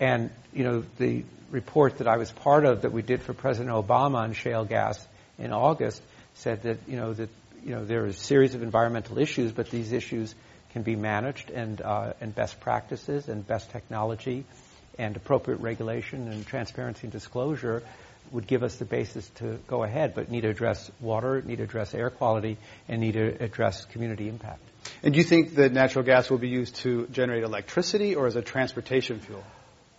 [0.00, 3.74] And, you know, the report that I was part of that we did for President
[3.74, 5.06] Obama on shale gas
[5.38, 6.02] in August
[6.34, 7.28] said that, you know, that,
[7.64, 10.34] you know, there is a series of environmental issues, but these issues
[10.72, 14.44] can be managed and, uh, and best practices and best technology
[14.98, 17.82] and appropriate regulation and transparency and disclosure
[18.32, 21.64] would give us the basis to go ahead, but need to address water, need to
[21.64, 22.56] address air quality,
[22.88, 24.60] and need to address community impact.
[25.02, 28.36] And do you think that natural gas will be used to generate electricity or as
[28.36, 29.42] a transportation fuel?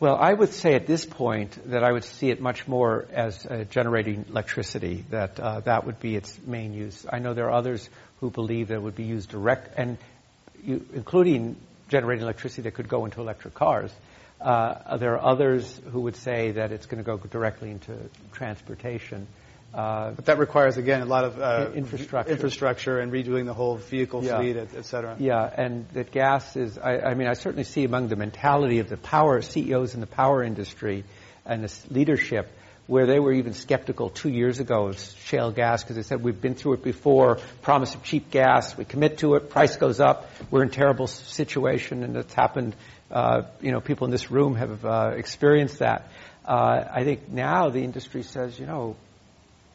[0.01, 3.45] Well, I would say at this point that I would see it much more as
[3.45, 7.05] uh, generating electricity, that uh, that would be its main use.
[7.07, 7.87] I know there are others
[8.19, 9.99] who believe that it would be used direct, and
[10.63, 11.55] you, including
[11.89, 13.91] generating electricity that could go into electric cars.
[14.41, 17.95] Uh, there are others who would say that it's going to go directly into
[18.31, 19.27] transportation.
[19.73, 23.77] Uh, but that requires again a lot of uh, infrastructure, infrastructure, and redoing the whole
[23.77, 25.15] vehicle fleet, et, et, cetera.
[25.17, 26.77] Yeah, and that gas is.
[26.77, 30.07] I, I, mean, I certainly see among the mentality of the power CEOs in the
[30.07, 31.05] power industry
[31.45, 32.51] and the leadership
[32.87, 36.41] where they were even skeptical two years ago of shale gas because they said we've
[36.41, 40.29] been through it before, promise of cheap gas, we commit to it, price goes up,
[40.49, 42.75] we're in terrible situation, and it's happened.
[43.09, 46.09] Uh, you know, people in this room have uh, experienced that.
[46.45, 48.97] Uh, I think now the industry says, you know,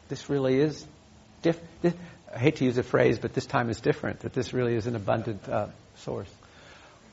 [0.09, 0.85] this really is
[1.41, 1.59] diff-
[2.33, 4.21] I hate to use a phrase, but this time is different.
[4.21, 6.29] That this really is an abundant uh, source.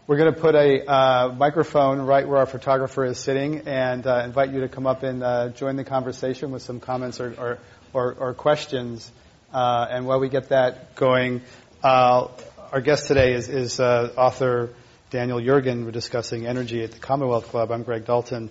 [0.07, 4.23] We're going to put a uh, microphone right where our photographer is sitting and uh,
[4.25, 7.59] invite you to come up and uh, join the conversation with some comments or, or,
[7.95, 9.11] or, or questions.
[9.53, 11.41] Uh, and while we get that going,
[11.83, 12.29] uh,
[12.73, 14.75] our guest today is, is author
[15.15, 15.85] Daniel Yergin.
[15.85, 17.71] We're discussing energy at the Commonwealth Club.
[17.71, 18.51] I'm Greg Dalton.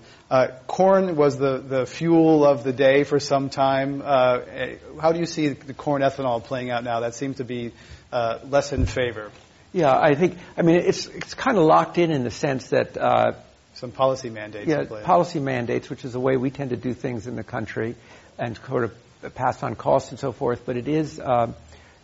[0.65, 3.99] corn was the, the fuel of the day for some time.
[3.99, 7.01] how do you see the corn ethanol playing out now?
[7.01, 7.73] That seems to be
[8.13, 9.29] less in favor.
[9.73, 12.95] Yeah, I think, I mean, it's, it's kind of locked in in the sense that.
[12.95, 13.33] Uh,
[13.73, 14.67] Some policy mandates.
[14.67, 17.95] Yeah, policy mandates, which is the way we tend to do things in the country
[18.39, 20.65] and sort of pass on costs and so forth.
[20.65, 21.55] But it is, um,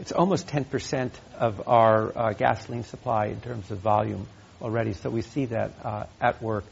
[0.02, 4.28] it's almost 10% of our uh, gasoline supply in terms of volume
[4.62, 4.94] already.
[4.94, 6.66] So we see that uh, at work.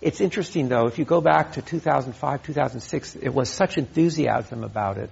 [0.00, 4.98] It's interesting, though, if you go back to 2005, 2006, it was such enthusiasm about
[4.98, 5.10] it.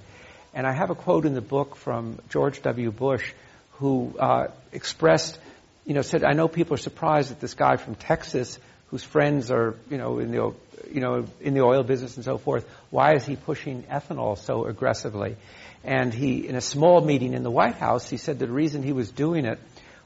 [0.52, 2.90] And I have a quote in the book from George W.
[2.90, 3.32] Bush
[3.80, 5.38] who uh, expressed,
[5.86, 8.58] you know, said, I know people are surprised that this guy from Texas,
[8.88, 10.54] whose friends are, you know, in the,
[10.92, 14.66] you know, in the oil business and so forth, why is he pushing ethanol so
[14.66, 15.36] aggressively?
[15.82, 18.92] And he, in a small meeting in the White House, he said the reason he
[18.92, 19.58] was doing it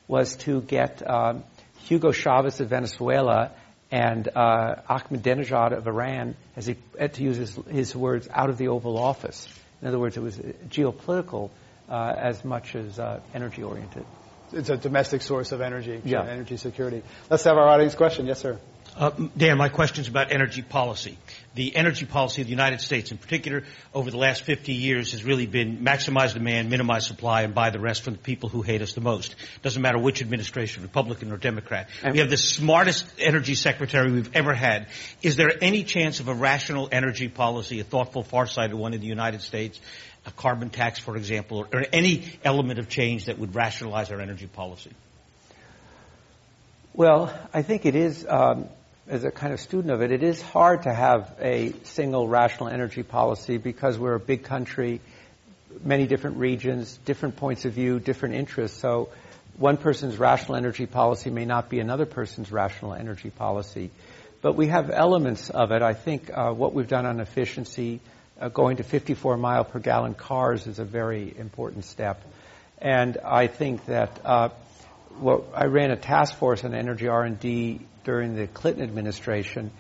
[0.06, 1.42] was to get um,
[1.84, 3.52] Hugo Chavez of Venezuela
[3.90, 8.58] and uh, Ahmadinejad of Iran, as he, had to use his, his words, out of
[8.58, 9.48] the Oval Office.
[9.82, 10.36] In other words, it was
[10.68, 11.50] geopolitical
[11.88, 14.04] uh, as much as uh, energy oriented.
[14.52, 16.22] It's a domestic source of energy, yeah.
[16.22, 17.02] energy security.
[17.28, 18.26] Let's have our audience question.
[18.26, 18.58] Yes, sir.
[18.96, 21.18] Uh, Dan, my question is about energy policy.
[21.56, 25.24] The energy policy of the United States, in particular, over the last 50 years, has
[25.24, 28.82] really been maximize demand, minimize supply, and buy the rest from the people who hate
[28.82, 29.34] us the most.
[29.62, 31.88] Doesn't matter which administration, Republican or Democrat.
[32.08, 34.86] We have the smartest energy secretary we've ever had.
[35.22, 39.08] Is there any chance of a rational energy policy, a thoughtful, far-sighted one in the
[39.08, 39.80] United States?
[40.26, 44.46] A carbon tax, for example, or any element of change that would rationalize our energy
[44.46, 44.92] policy?
[46.94, 48.68] Well, I think it is um,
[49.06, 52.68] as a kind of student of it, it is hard to have a single rational
[52.68, 55.00] energy policy because we're a big country,
[55.82, 58.78] many different regions, different points of view, different interests.
[58.78, 59.10] So
[59.58, 63.90] one person's rational energy policy may not be another person's rational energy policy.
[64.40, 65.82] But we have elements of it.
[65.82, 68.00] I think uh, what we've done on efficiency,
[68.40, 72.22] uh, going to 54 mile per gallon cars is a very important step.
[72.78, 74.48] And I think that uh,
[75.20, 79.70] well, I ran a task force on energy R&D during the Clinton administration,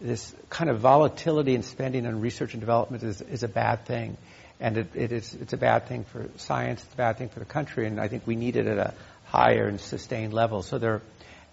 [0.00, 4.16] this kind of volatility in spending on research and development is, is a bad thing.
[4.60, 7.38] And it, it is, it's a bad thing for science, it's a bad thing for
[7.38, 8.94] the country, and I think we need it at a
[9.26, 10.62] higher and sustained level.
[10.62, 11.02] So there are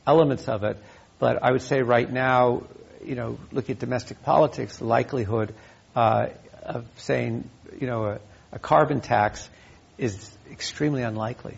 [0.06, 0.78] elements of it,
[1.20, 2.64] but I would say right now,
[3.04, 5.54] you know, looking at domestic politics, the likelihood
[5.96, 6.28] uh,
[6.62, 8.20] of saying, you know, a,
[8.52, 9.50] a carbon tax
[9.98, 11.58] is extremely unlikely.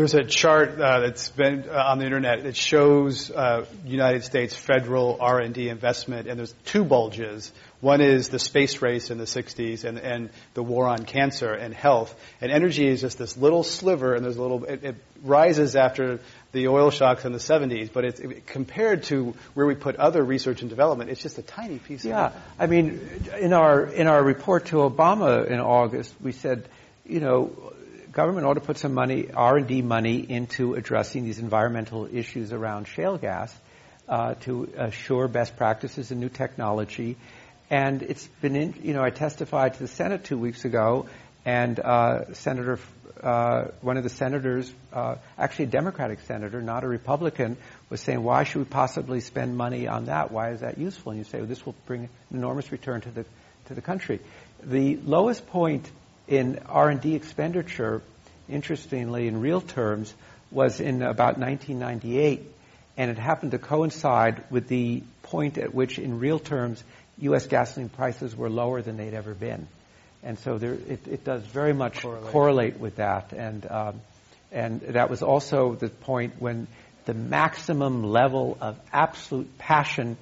[0.00, 4.54] There's a chart uh, that's been uh, on the internet that shows uh, United States
[4.54, 7.52] federal R&D investment, and there's two bulges.
[7.82, 11.74] One is the space race in the 60s, and, and the war on cancer and
[11.74, 12.18] health.
[12.40, 14.64] And energy is just this little sliver, and there's a little.
[14.64, 16.20] It, it rises after
[16.52, 20.24] the oil shocks in the 70s, but it's it, compared to where we put other
[20.24, 22.06] research and development, it's just a tiny piece.
[22.06, 23.06] Yeah, I mean,
[23.38, 26.66] in our in our report to Obama in August, we said,
[27.04, 27.74] you know
[28.12, 33.18] government ought to put some money, R&D money, into addressing these environmental issues around shale
[33.18, 33.54] gas
[34.08, 37.16] uh, to assure best practices and new technology.
[37.70, 41.06] And it's been, in, you know, I testified to the Senate two weeks ago,
[41.44, 42.80] and uh, Senator,
[43.22, 47.56] uh, one of the senators, uh, actually a Democratic senator, not a Republican,
[47.88, 50.32] was saying, "Why should we possibly spend money on that?
[50.32, 53.10] Why is that useful?" And you say, well, "This will bring an enormous return to
[53.10, 53.24] the
[53.66, 54.20] to the country."
[54.62, 55.90] The lowest point
[56.30, 58.00] in R&D expenditure,
[58.48, 60.14] interestingly, in real terms,
[60.50, 62.46] was in about 1998,
[62.96, 66.82] and it happened to coincide with the point at which, in real terms,
[67.18, 67.46] U.S.
[67.46, 69.66] gasoline prices were lower than they'd ever been.
[70.22, 73.32] And so there, it, it, does very much correlate, correlate with that.
[73.32, 74.00] And, um,
[74.52, 76.66] and that was also the point when
[77.06, 80.16] the maximum level of absolute passion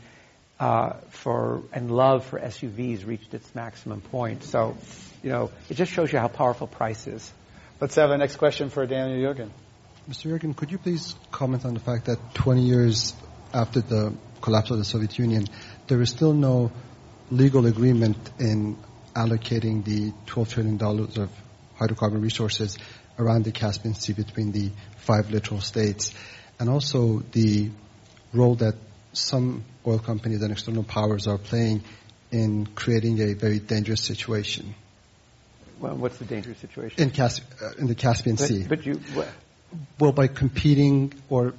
[0.61, 4.43] uh, for and love for SUVs reached its maximum point.
[4.45, 4.77] So
[5.23, 7.33] you know, it just shows you how powerful price is.
[7.81, 9.51] Let's have a next question for Daniel Yergin.
[10.09, 10.27] Mr.
[10.27, 13.15] Yergin, could you please comment on the fact that 20 years
[13.53, 15.47] after the collapse of the Soviet Union,
[15.87, 16.73] there is still no
[17.31, 18.77] legal agreement in
[19.15, 21.31] allocating the $12 trillion of
[21.79, 22.79] hydrocarbon resources
[23.19, 26.13] around the Caspian Sea between the five littoral states,
[26.59, 27.71] and also the
[28.33, 28.75] role that
[29.19, 31.83] some oil companies and external powers are playing
[32.31, 34.75] in creating a very dangerous situation.
[35.81, 37.03] Well, what's the dangerous situation?
[37.03, 38.67] In, Cas- uh, in the Caspian but, Sea.
[38.69, 39.29] But you, what?
[39.99, 41.55] Well, by competing or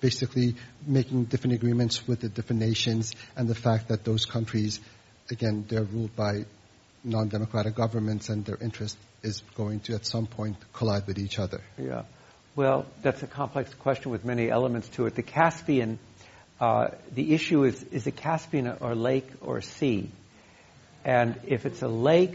[0.00, 0.54] basically
[0.86, 4.80] making different agreements with the different nations and the fact that those countries,
[5.30, 6.44] again, they're ruled by
[7.04, 11.60] non-democratic governments and their interest is going to at some point collide with each other.
[11.76, 12.02] Yeah.
[12.54, 15.14] Well, that's a complex question with many elements to it.
[15.14, 15.98] The Caspian,
[16.60, 20.10] uh, the issue is, is the Caspian or lake or sea?
[21.04, 22.34] And if it's a lake,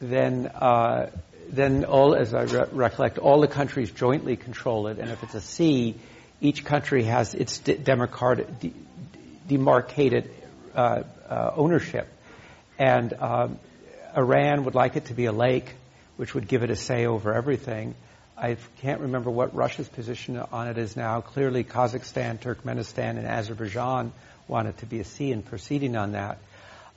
[0.00, 1.10] then uh,
[1.48, 5.34] then all, as I re- recollect, all the countries jointly control it, and if it's
[5.34, 5.94] a sea,
[6.40, 8.72] each country has its de- de-
[9.46, 10.30] demarcated
[10.74, 12.08] uh, uh, ownership.
[12.78, 13.58] And um,
[14.16, 15.74] Iran would like it to be a lake,
[16.16, 17.94] which would give it a say over everything.
[18.44, 21.22] I can't remember what Russia's position on it is now.
[21.22, 24.12] Clearly, Kazakhstan, Turkmenistan, and Azerbaijan
[24.48, 26.36] want it to be a sea and proceeding on that.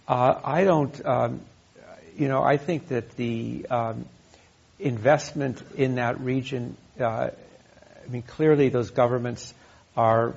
[0.10, 1.06] Uh, I don't.
[1.06, 1.40] Um,
[2.18, 4.06] you know, I think that the um,
[4.78, 9.54] investment in that region, uh, I mean, clearly those governments
[9.96, 10.34] are,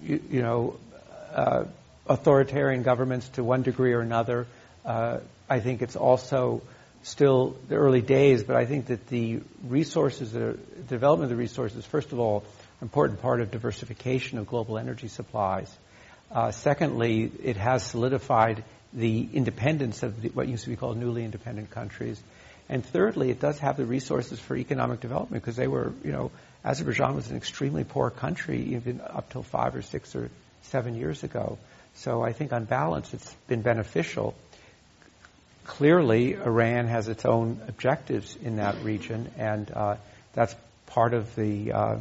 [0.00, 0.76] you, you know,
[1.34, 1.64] uh,
[2.06, 4.46] authoritarian governments to one degree or another.
[4.84, 5.18] Uh,
[5.48, 6.62] I think it's also
[7.02, 11.84] still the early days, but I think that the resources, the development of the resources,
[11.86, 12.44] first of all,
[12.82, 15.74] important part of diversification of global energy supplies.
[16.30, 21.24] Uh, secondly, it has solidified the independence of the, what used to be called newly
[21.24, 22.20] independent countries.
[22.68, 26.30] And thirdly, it does have the resources for economic development because they were, you know,
[26.64, 30.30] Azerbaijan was an extremely poor country even up till five or six or
[30.62, 31.58] seven years ago.
[31.94, 34.34] So I think on balance, it's been beneficial.
[35.64, 39.96] Clearly, Iran has its own objectives in that region, and uh,
[40.32, 40.54] that's
[40.86, 41.96] part of the uh,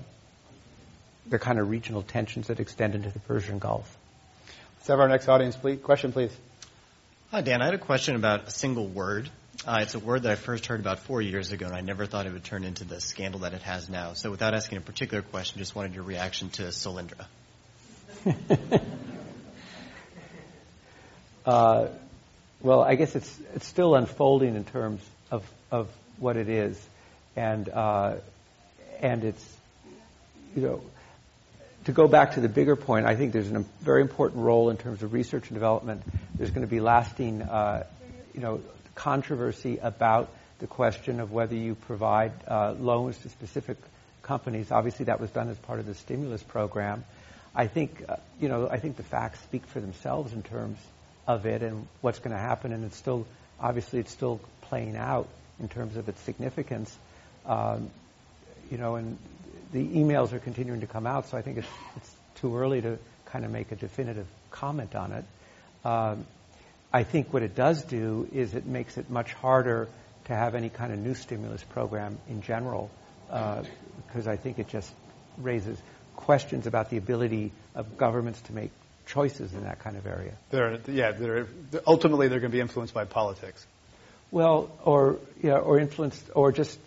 [1.28, 3.97] the kind of regional tensions that extend into the Persian Gulf.
[4.78, 5.80] Let's have our next audience, please.
[5.82, 6.36] Question, please.
[7.32, 7.62] Hi, Dan.
[7.62, 9.30] I had a question about a single word.
[9.68, 12.05] Uh, it's a word that I first heard about four years ago, and I never
[12.05, 14.14] thought it would turn into the scandal that it has now.
[14.14, 17.26] So, without asking a particular question, just wanted your reaction to Solyndra.
[22.62, 25.01] well, I guess it's it's still unfolding in terms
[25.32, 26.80] of of what it is,
[27.36, 28.16] and uh,
[29.01, 29.57] and it's
[30.55, 30.82] you know
[31.86, 34.78] to go back to the bigger point, I think there's a very important role in
[34.78, 36.03] terms of research and development.
[36.36, 37.86] There's going to be lasting, uh,
[38.34, 38.62] you know,
[38.95, 40.30] controversy about
[40.60, 43.78] the question of whether you provide uh, loans to specific
[44.24, 44.72] companies.
[44.72, 47.05] Obviously, that was done as part of the stimulus program.
[47.55, 50.78] I think, uh, you know, I think the facts speak for themselves in terms
[51.28, 53.26] of it and what's going to happen, and it's still,
[53.60, 55.28] obviously, it's still playing out
[55.60, 56.96] in terms of its significance.
[57.46, 57.90] Um,
[58.72, 59.18] you know, and
[59.74, 62.98] the emails are continuing to come out, so I think it's, it's too early to
[63.26, 65.26] kind of make a definitive comment on it.
[65.86, 66.26] Um,
[66.92, 69.88] I think what it does do is it makes it much harder
[70.26, 72.90] to have any kind of new stimulus program in general,
[73.30, 73.64] uh,
[74.08, 74.92] because I think it just
[75.38, 75.80] raises
[76.16, 78.72] questions about the ability of governments to make
[79.10, 80.34] choices in that kind of area.
[80.51, 81.47] They're, yeah, they're,
[81.86, 83.66] ultimately they're going to be influenced by politics.
[84.32, 86.80] Well, or yeah, or influenced, or just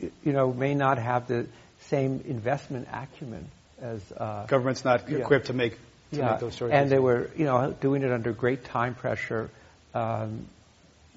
[0.00, 1.46] you know, may not have the
[1.80, 3.48] same investment acumen
[3.80, 5.18] as uh, government's not yeah.
[5.18, 5.78] equipped to make
[6.12, 6.30] to yeah.
[6.30, 6.72] make those choices.
[6.72, 9.50] And they were, you know, doing it under great time pressure.
[9.94, 10.46] Um,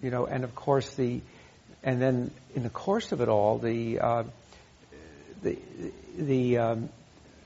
[0.01, 1.19] you know, and of course the,
[1.83, 4.23] and then in the course of it all, the uh,
[5.41, 5.57] the
[6.17, 6.89] the um,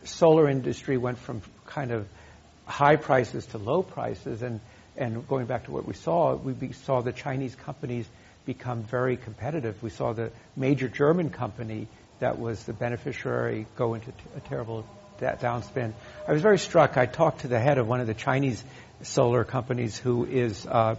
[0.03, 2.07] solar industry went from kind of
[2.65, 4.59] high prices to low prices, and
[4.95, 8.07] and going back to what we saw, we saw the Chinese companies
[8.45, 9.81] become very competitive.
[9.81, 11.87] We saw the major German company
[12.19, 14.85] that was the beneficiary go into a terrible
[15.19, 15.93] downspin.
[16.27, 16.97] I was very struck.
[16.97, 18.63] I talked to the head of one of the Chinese
[19.01, 20.95] solar companies who is uh,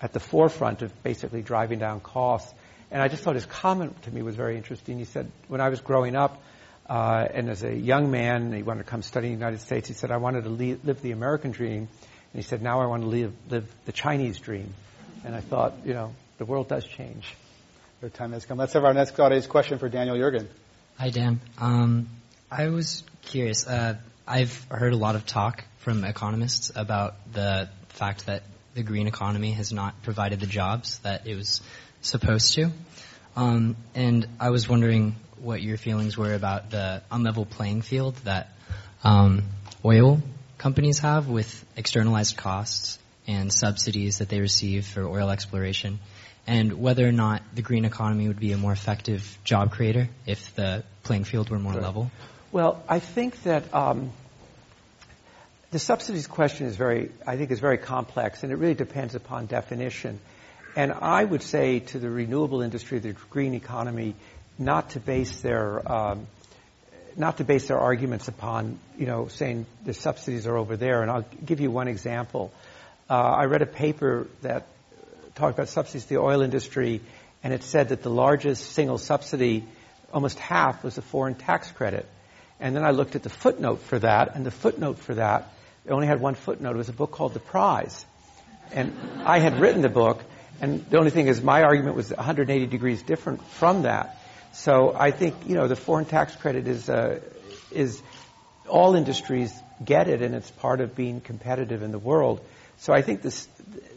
[0.00, 2.52] at the forefront of basically driving down costs.
[2.90, 4.98] And I just thought his comment to me was very interesting.
[4.98, 6.40] He said, when I was growing up,
[6.88, 9.88] uh, and as a young man, he wanted to come study in the United States.
[9.88, 11.88] He said, I wanted to live, live the American dream.
[12.32, 14.72] And he said, now I want to live, live the Chinese dream.
[15.24, 17.34] And I thought, you know, the world does change.
[18.00, 18.58] Your time has come.
[18.58, 20.46] Let's have our next audience question for Daniel Yergin.
[20.96, 21.40] Hi, Dan.
[21.58, 22.08] Um,
[22.50, 23.66] I was curious.
[23.66, 29.06] Uh, I've heard a lot of talk from economists about the fact that the green
[29.06, 31.60] economy has not provided the jobs that it was
[32.00, 32.70] supposed to.
[33.38, 38.48] Um, and I was wondering what your feelings were about the unlevel playing field that
[39.04, 39.44] um,
[39.84, 40.20] oil
[40.58, 46.00] companies have with externalized costs and subsidies that they receive for oil exploration
[46.48, 50.52] and whether or not the green economy would be a more effective job creator if
[50.56, 51.82] the playing field were more right.
[51.82, 52.10] level?
[52.50, 54.10] Well, I think that um,
[55.70, 59.46] the subsidies question is very, I think, is very complex, and it really depends upon
[59.46, 60.18] definition.
[60.78, 64.14] And I would say to the renewable industry, the green economy,
[64.60, 66.28] not to base their um,
[67.16, 71.02] not to base their arguments upon, you know, saying the subsidies are over there.
[71.02, 72.52] And I'll give you one example.
[73.10, 74.68] Uh, I read a paper that
[75.34, 77.00] talked about subsidies to the oil industry,
[77.42, 79.64] and it said that the largest single subsidy,
[80.12, 82.06] almost half, was a foreign tax credit.
[82.60, 85.52] And then I looked at the footnote for that, and the footnote for that,
[85.84, 86.76] it only had one footnote.
[86.76, 88.06] It was a book called The Prize.
[88.70, 90.22] And I had written the book,
[90.60, 94.16] and the only thing is my argument was 180 degrees different from that.
[94.52, 97.20] So I think, you know, the foreign tax credit is, uh,
[97.70, 98.02] is
[98.68, 99.52] all industries
[99.84, 102.40] get it, and it's part of being competitive in the world.
[102.78, 103.46] So I think this,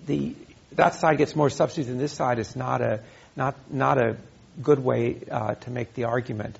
[0.05, 0.35] the
[0.73, 3.01] that side gets more subsidies than this side is not a
[3.35, 4.17] not not a
[4.61, 6.57] good way uh, to make the argument.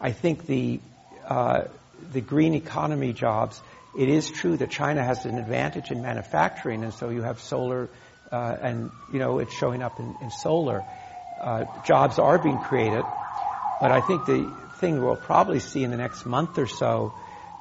[0.00, 0.80] I think the
[1.26, 1.64] uh,
[2.12, 3.60] the green economy jobs.
[3.96, 7.88] It is true that China has an advantage in manufacturing, and so you have solar,
[8.34, 10.82] uh, and you know it's showing up in, in solar.
[11.40, 13.04] Uh, jobs are being created,
[13.80, 17.12] but I think the thing we'll probably see in the next month or so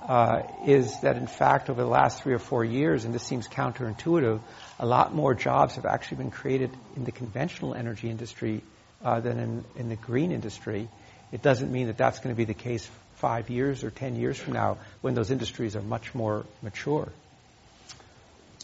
[0.07, 3.47] uh, is that in fact over the last three or four years, and this seems
[3.47, 4.39] counterintuitive,
[4.79, 8.61] a lot more jobs have actually been created in the conventional energy industry
[9.03, 10.87] uh, than in, in the green industry.
[11.31, 14.39] It doesn't mean that that's going to be the case five years or ten years
[14.39, 17.09] from now when those industries are much more mature.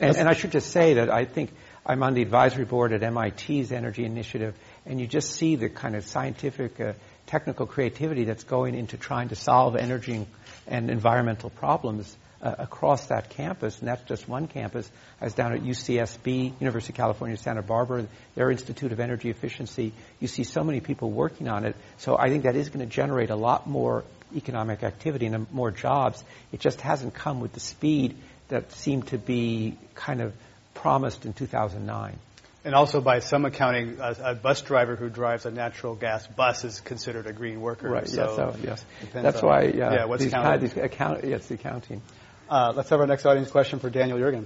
[0.02, 1.52] And, and I should just say that I think
[1.90, 4.54] I'm on the advisory board at MIT's energy initiative,
[4.86, 6.94] and you just see the kind of scientific, uh,
[7.26, 10.28] technical creativity that's going into trying to solve energy
[10.68, 14.88] and, environmental problems uh, across that campus, and that's just one campus.
[15.20, 19.92] I was down at UCSB, University of California, Santa Barbara, their Institute of Energy Efficiency.
[20.20, 21.76] You see so many people working on it.
[21.98, 24.04] So I think that is going to generate a lot more
[24.36, 26.24] economic activity and more jobs.
[26.52, 28.16] It just hasn't come with the speed
[28.50, 30.34] that seemed to be kind of
[30.74, 32.18] promised in 2009.
[32.66, 36.66] And also, by some accounting, a, a, bus driver who drives a natural gas bus
[36.66, 37.90] is considered a green worker.
[37.90, 38.08] Right.
[38.08, 38.36] So yes.
[38.36, 38.86] So, yes.
[39.14, 39.64] That's why.
[39.64, 39.94] Yeah.
[39.94, 40.50] yeah what's these counted?
[40.50, 42.02] Kind of, these account, yes, the accounting.
[42.50, 44.46] Uh, let's have our next audience question for Daniel Yergin.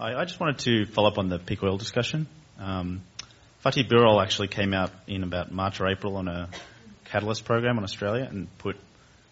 [0.00, 2.26] I, I, just wanted to follow up on the peak oil discussion.
[2.58, 3.02] Um,
[3.64, 6.48] Fatih Birol actually came out in about March or April on a
[7.04, 8.76] catalyst program on Australia and put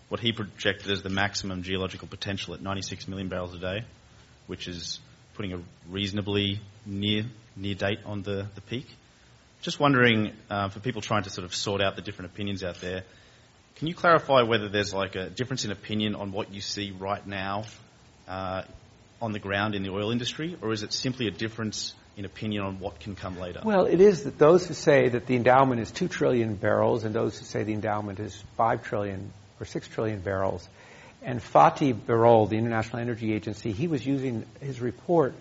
[0.08, 3.80] what he projected as the maximum geological potential at 96 million barrels a day,
[4.46, 4.98] which is
[5.41, 7.24] putting a reasonably near
[7.57, 8.86] near date on the, the peak.
[9.62, 12.78] Just wondering, uh, for people trying to sort of sort out the different opinions out
[12.82, 13.05] there,
[13.76, 17.26] can you clarify whether there's like a difference in opinion on what you see right
[17.26, 17.64] now
[18.28, 18.64] uh,
[19.22, 22.62] on the ground in the oil industry, or is it simply a difference in opinion
[22.62, 23.62] on what can come later?
[23.64, 27.14] Well, it is that those who say that the endowment is 2 trillion barrels and
[27.14, 30.68] those who say the endowment is 5 trillion or 6 trillion barrels.
[31.22, 35.34] And Fatih Birol, the International Energy Agency, he was using his report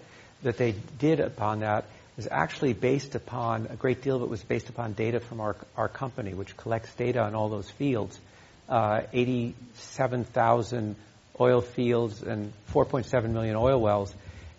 [0.44, 1.86] that they did upon that
[2.20, 5.56] was actually based upon, a great deal of it was based upon data from our,
[5.78, 8.20] our company, which collects data on all those fields.
[8.68, 10.98] Uh, 87,000
[11.40, 14.14] oil fields and 4.7 million oil wells.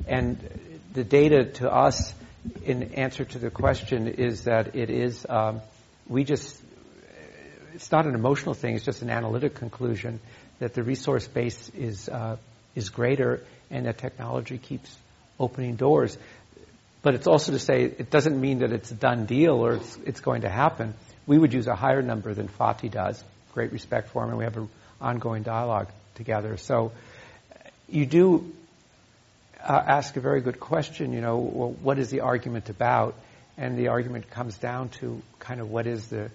[0.07, 0.39] And
[0.95, 2.15] the data to us,
[2.65, 5.61] in answer to the question, is that it is, um,
[6.09, 6.59] we just,
[7.75, 10.19] it's not an emotional thing, it's just an analytic conclusion
[10.61, 12.37] that the resource base is, uh,
[12.75, 14.97] is greater and that technology keeps
[15.39, 16.17] opening doors.
[17.03, 19.99] But it's also to say it doesn't mean that it's a done deal or it's,
[20.05, 20.95] it's going to happen.
[21.27, 23.23] We would use a higher number than Fatih does.
[23.55, 24.69] Great respect for him, and we have an
[25.01, 26.57] ongoing dialogue together.
[26.57, 26.93] So
[27.89, 28.53] you do
[29.63, 31.13] uh, ask a very good question.
[31.13, 33.15] You know, well, what is the argument about?
[33.57, 36.31] And the argument comes down to kind of what is the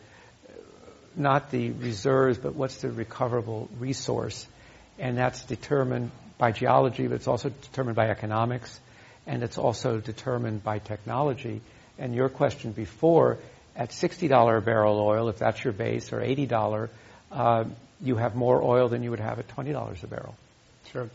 [1.17, 4.45] not the reserves, but what's the recoverable resource,
[4.99, 8.79] and that's determined by geology, but it's also determined by economics
[9.27, 11.61] and it's also determined by technology.
[11.97, 13.37] And your question before,
[13.75, 16.89] at $60 a barrel oil, if that's your base, or $80,
[17.31, 17.63] uh,
[18.01, 20.35] you have more oil than you would have at $20 a barrel.
[20.91, 21.09] Sure.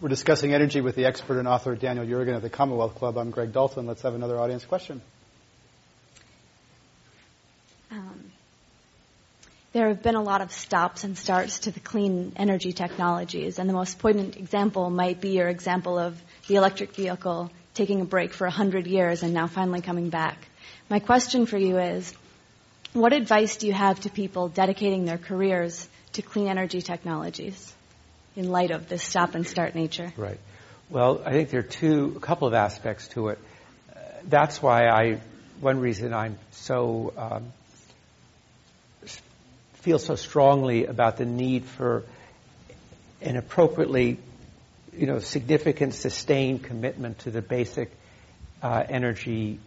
[0.00, 3.18] We're discussing energy with the expert and author Daniel Yergin of the Commonwealth Club.
[3.18, 3.86] I'm Greg Dalton.
[3.86, 5.00] Let's have another audience question.
[7.90, 8.29] Um,
[9.72, 13.68] there have been a lot of stops and starts to the clean energy technologies, and
[13.68, 18.32] the most poignant example might be your example of the electric vehicle taking a break
[18.32, 20.36] for 100 years and now finally coming back.
[20.88, 22.12] My question for you is,
[22.92, 27.72] what advice do you have to people dedicating their careers to clean energy technologies
[28.34, 30.12] in light of this stop and start nature?
[30.16, 30.40] Right.
[30.88, 33.38] Well, I think there are two, a couple of aspects to it.
[34.24, 35.20] that's why I,
[35.60, 37.52] one reason I'm so, um,
[39.80, 42.04] feel so strongly about the need for
[43.22, 44.18] an appropriately
[44.96, 47.90] you know, significant, sustained commitment to the basic
[48.62, 49.58] uh, energy,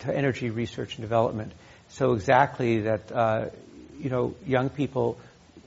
[0.00, 1.52] to energy research and development.
[1.90, 3.46] So exactly that, uh,
[3.98, 5.18] you know, young people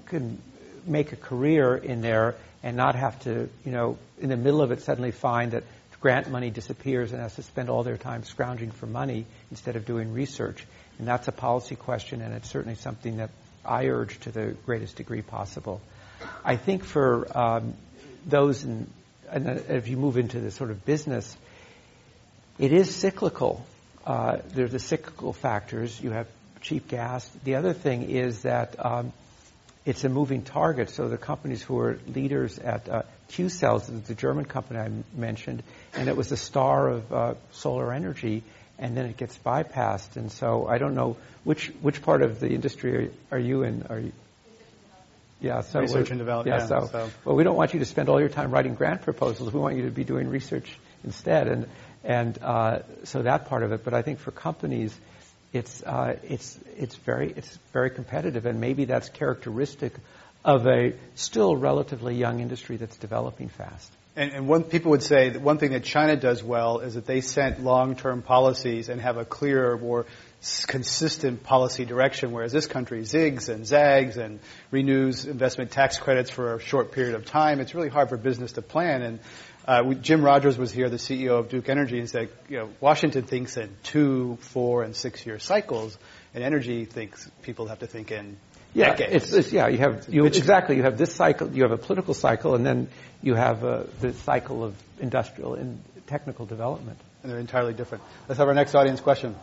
[0.05, 0.41] can
[0.85, 4.71] make a career in there and not have to, you know, in the middle of
[4.71, 5.63] it suddenly find that
[5.99, 9.85] grant money disappears and has to spend all their time scrounging for money instead of
[9.85, 10.65] doing research.
[10.97, 13.29] And that's a policy question, and it's certainly something that
[13.69, 15.81] I urge to the greatest degree possible.
[16.43, 17.75] I think for um,
[18.25, 18.87] those in
[19.31, 21.37] and if you move into the sort of business,
[22.57, 23.65] it is cyclical.
[24.05, 26.01] Uh, there's the cyclical factors.
[26.01, 26.27] You have
[26.61, 27.29] cheap gas.
[27.43, 29.13] The other thing is that um,
[29.85, 30.89] it's a moving target.
[30.89, 35.63] So the companies who are leaders at uh, Qcells, the German company I mentioned,
[35.93, 38.43] and it was the star of uh, solar energy,
[38.79, 40.15] and then it gets bypassed.
[40.15, 43.85] And so I don't know which which part of the industry are, are you in?
[43.89, 44.11] Are you,
[45.41, 46.61] yeah, so research and development.
[46.61, 49.03] Yeah, so, so, well, we don't want you to spend all your time writing grant
[49.03, 49.53] proposals.
[49.53, 51.67] We want you to be doing research instead, and
[52.03, 53.83] and uh, so that part of it.
[53.83, 54.97] But I think for companies,
[55.53, 59.93] it's uh, it's it's very it's very competitive, and maybe that's characteristic
[60.43, 63.91] of a still relatively young industry that's developing fast.
[64.19, 67.05] And, and one people would say that one thing that China does well is that
[67.05, 70.07] they set long-term policies and have a clear, more
[70.67, 74.41] consistent policy direction, whereas this country zigs and zags and
[74.71, 77.61] renews investment tax credits for a short period of time.
[77.61, 79.03] It's really hard for business to plan.
[79.03, 79.19] And
[79.65, 82.69] uh, we, Jim Rogers was here, the CEO of Duke Energy, and said, you know,
[82.81, 85.97] Washington thinks in two, four, and six-year cycles,
[86.33, 88.35] and energy thinks people have to think in
[88.73, 89.25] Yeah, decades.
[89.25, 89.67] it's, it's, yeah.
[89.67, 90.75] You have you exactly.
[90.75, 91.49] You have this cycle.
[91.49, 92.89] You have a political cycle, and then
[93.21, 96.99] you have uh, the cycle of industrial and technical development.
[97.23, 98.03] And they're entirely different.
[98.27, 99.35] Let's have our next audience question.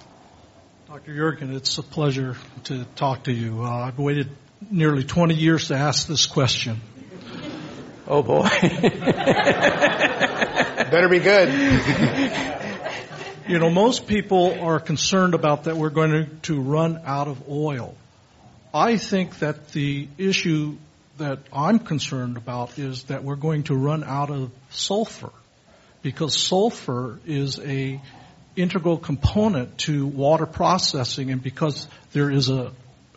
[0.88, 1.12] Dr.
[1.12, 3.64] Yergin, it's a pleasure to talk to you.
[3.64, 4.30] Uh, I've waited
[4.70, 6.80] nearly 20 years to ask this question.
[8.06, 8.48] Oh boy.
[10.90, 11.48] Better be good.
[13.48, 17.48] you know, most people are concerned about that we're going to, to run out of
[17.48, 17.96] oil.
[18.76, 20.76] I think that the issue
[21.16, 25.32] that I'm concerned about is that we're going to run out of sulfur
[26.02, 27.98] because sulfur is a
[28.54, 32.70] integral component to water processing and because there is a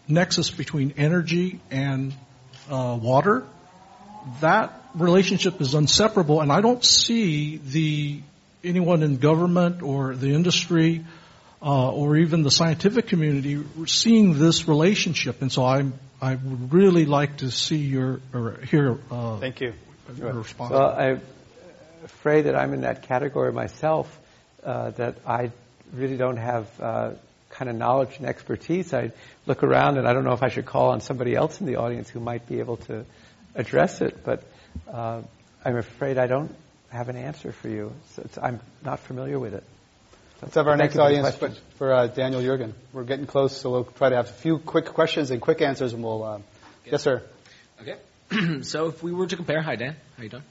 [0.07, 2.13] nexus between energy and
[2.69, 3.45] uh, water,
[4.39, 8.21] that relationship is inseparable and I don't see the
[8.63, 11.03] anyone in government or the industry
[11.61, 15.41] uh, or even the scientific community seeing this relationship.
[15.41, 18.97] And so I'm, I would really like to see your or hear.
[19.11, 19.73] Uh, Thank you.
[20.15, 20.71] Your response.
[20.71, 21.21] Well, I'm
[22.03, 24.17] afraid that I'm in that category myself.
[24.63, 25.51] Uh, that I
[25.93, 27.11] really don't have uh,
[27.49, 28.93] kind of knowledge and expertise.
[28.93, 29.11] I
[29.45, 31.77] look around and I don't know if I should call on somebody else in the
[31.77, 33.05] audience who might be able to
[33.55, 34.23] address it.
[34.23, 34.43] But
[34.91, 35.21] uh,
[35.63, 36.53] I'm afraid I don't
[36.89, 37.93] have an answer for you.
[38.13, 39.63] So I'm not familiar with it.
[40.41, 41.61] Let's have our Thank next for audience question.
[41.75, 42.71] for uh, Daniel Yergin.
[42.93, 45.91] We're getting close, so we'll try to have a few quick questions and quick answers,
[45.91, 46.23] and we'll.
[46.23, 46.39] Uh,
[46.85, 47.21] yes, sir.
[47.81, 47.97] Okay.
[48.61, 50.43] so if we were to compare, hi Dan, how you doing?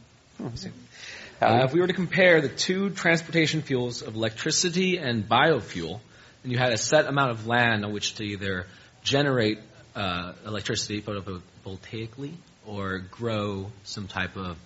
[1.41, 6.01] Uh, if we were to compare the two transportation fuels of electricity and biofuel,
[6.43, 8.67] and you had a set amount of land on which to either
[9.03, 9.59] generate
[9.97, 12.35] uh, electricity photovoltaically
[12.67, 14.59] or grow some type of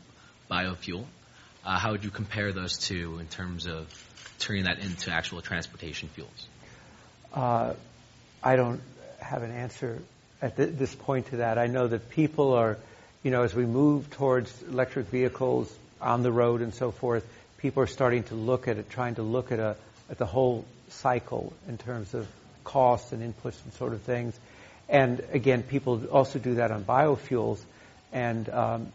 [0.51, 1.05] biofuel,
[1.65, 3.87] uh, how would you compare those two in terms of
[4.43, 6.47] turning that into actual transportation fuels?
[7.33, 7.75] Uh,
[8.43, 8.81] I don't
[9.21, 10.03] have an answer
[10.41, 11.59] at th- this point to that.
[11.59, 12.77] I know that people are,
[13.23, 17.25] you know, as we move towards electric vehicles on the road and so forth,
[17.59, 19.77] people are starting to look at it, trying to look at a
[20.11, 22.29] at the whole cycle in terms of
[22.65, 24.39] costs and inputs and sort of things.
[24.89, 27.59] And again, people also do that on biofuels.
[28.13, 28.93] And um,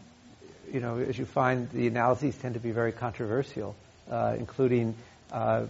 [0.72, 3.74] you know, as you find, the analyses tend to be very controversial,
[4.10, 4.94] uh, including
[5.32, 5.66] uh,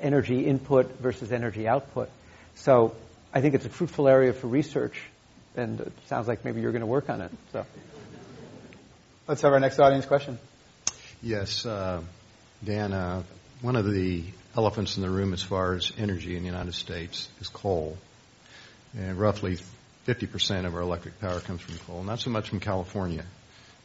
[0.00, 2.10] energy input versus energy output.
[2.54, 2.94] So
[3.32, 5.00] I think it's a fruitful area for research,
[5.56, 7.30] and it sounds like maybe you're going to work on it.
[7.52, 7.64] So
[9.28, 10.36] Let's have our next audience question.
[11.22, 12.02] Yes, uh,
[12.64, 13.22] Dan, uh,
[13.60, 14.24] one of the
[14.56, 17.96] elephants in the room as far as energy in the United States is coal.
[18.98, 19.58] And roughly
[20.08, 23.24] 50% of our electric power comes from coal, not so much from California,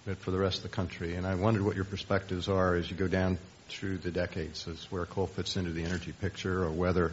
[0.06, 1.14] but for the rest of the country.
[1.14, 3.38] And I wondered what your perspectives are as you go down
[3.70, 7.12] through the decades as where coal fits into the energy picture or whether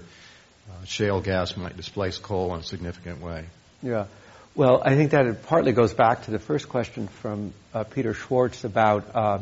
[0.70, 3.44] uh, shale gas might displace coal in a significant way.
[3.82, 4.06] Yeah.
[4.54, 8.14] Well, I think that it partly goes back to the first question from uh, Peter
[8.14, 9.38] Schwartz about uh,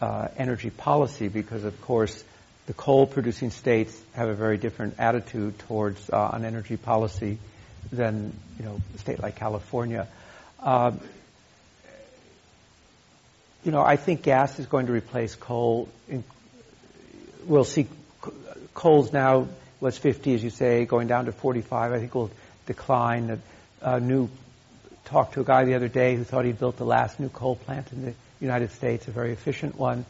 [0.00, 2.22] uh, energy policy, because of course
[2.66, 7.38] the coal-producing states have a very different attitude towards uh, on energy policy
[7.90, 10.06] than you know a state like California.
[13.64, 15.88] You know, I think gas is going to replace coal.
[16.08, 16.24] In,
[17.44, 17.88] we'll see
[18.74, 19.48] coal's now
[19.80, 21.92] was 50, as you say, going down to 45.
[21.92, 22.30] I think will
[22.66, 23.40] decline.
[23.80, 24.28] A new
[25.04, 27.56] talked to a guy the other day who thought he'd built the last new coal
[27.56, 30.04] plant in the United States, a very efficient one.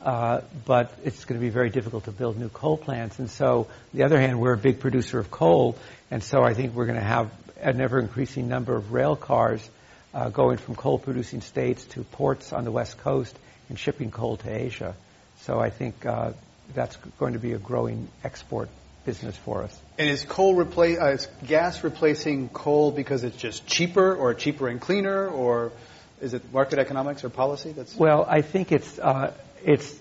[0.00, 3.20] Uh, but it's going to be very difficult to build new coal plants.
[3.20, 5.78] And so, on the other hand, we're a big producer of coal,
[6.10, 7.30] and so I think we're going to have
[7.60, 9.66] an ever increasing number of rail cars
[10.14, 13.36] uh, going from coal producing states to ports on the West Coast
[13.68, 14.94] and shipping coal to Asia.
[15.40, 16.32] So I think uh,
[16.74, 18.68] that's going to be a growing export
[19.04, 19.80] business for us.
[19.98, 24.68] And is coal replace uh, is gas replacing coal because it's just cheaper or cheaper
[24.68, 25.72] and cleaner or
[26.20, 27.72] is it market economics or policy?
[27.72, 29.32] That's well, I think it's uh,
[29.64, 29.92] it's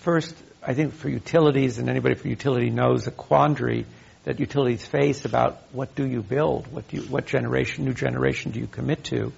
[0.00, 0.34] first.
[0.62, 3.86] I think for utilities and anybody for utility knows a quandary
[4.24, 8.50] that utilities face about what do you build, what do you, what generation, new generation
[8.50, 9.32] do you commit to,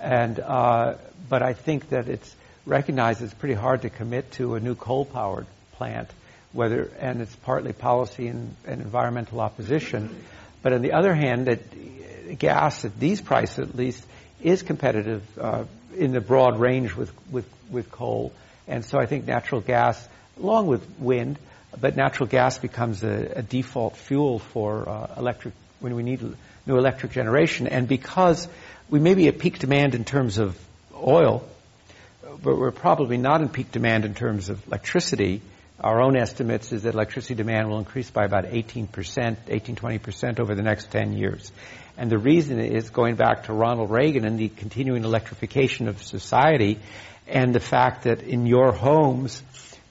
[0.00, 0.94] and uh,
[1.28, 2.34] but I think that it's
[2.66, 6.10] recognized it's pretty hard to commit to a new coal-powered plant
[6.52, 10.24] whether and it's partly policy and, and, environmental opposition.
[10.62, 14.04] But on the other hand, that gas at these prices at least
[14.42, 15.64] is competitive uh,
[15.96, 18.32] in the broad range with, with, with coal.
[18.66, 20.06] And so I think natural gas,
[20.38, 21.38] along with wind,
[21.80, 26.20] but natural gas becomes a, a default fuel for uh, electric when we need
[26.66, 27.66] new electric generation.
[27.66, 28.48] And because
[28.90, 30.58] we may be at peak demand in terms of
[30.94, 31.48] oil,
[32.42, 35.42] but we're probably not in peak demand in terms of electricity
[35.82, 40.54] our own estimates is that electricity demand will increase by about 18%, 18, 20% over
[40.54, 41.50] the next 10 years.
[41.96, 46.78] And the reason is going back to Ronald Reagan and the continuing electrification of society
[47.26, 49.42] and the fact that in your homes,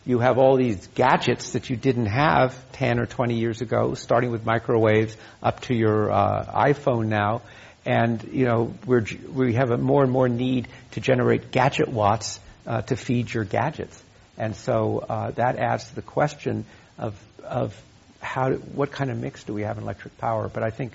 [0.06, 4.30] you have all these gadgets that you didn't have 10 or 20 years ago, starting
[4.32, 7.42] with microwaves up to your uh, iPhone now.
[7.90, 12.40] And, you know, we're, we have a more and more need to generate gadget watts
[12.68, 14.00] uh, to feed your gadgets.
[14.38, 16.66] And so uh, that adds to the question
[17.00, 17.76] of, of
[18.22, 20.48] how, what kind of mix do we have in electric power?
[20.50, 20.94] But I think,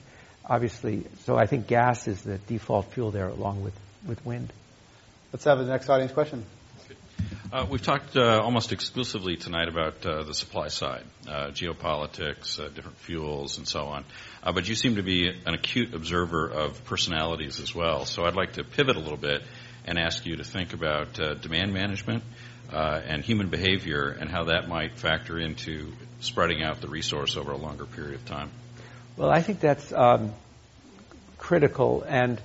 [0.49, 3.75] obviously, so I think gas is the default fuel there along with,
[4.07, 4.53] with wind.
[5.33, 6.45] Let's have the next audience question.
[7.55, 12.69] Uh, we've talked uh, almost exclusively tonight about uh, the supply side, uh, geopolitics, uh,
[12.69, 14.05] different fuels, and so on.
[14.43, 18.07] Uh, but you seem to be an acute observer of personalities as well.
[18.07, 19.43] So I'd like to pivot a little bit
[19.87, 21.13] and ask you to think about
[21.43, 22.25] demand management
[22.73, 27.57] and human behavior and how that might factor into spreading out the resource over a
[27.57, 28.51] longer period of time.
[29.17, 30.33] Well, I think that's um,
[31.39, 32.41] critical, and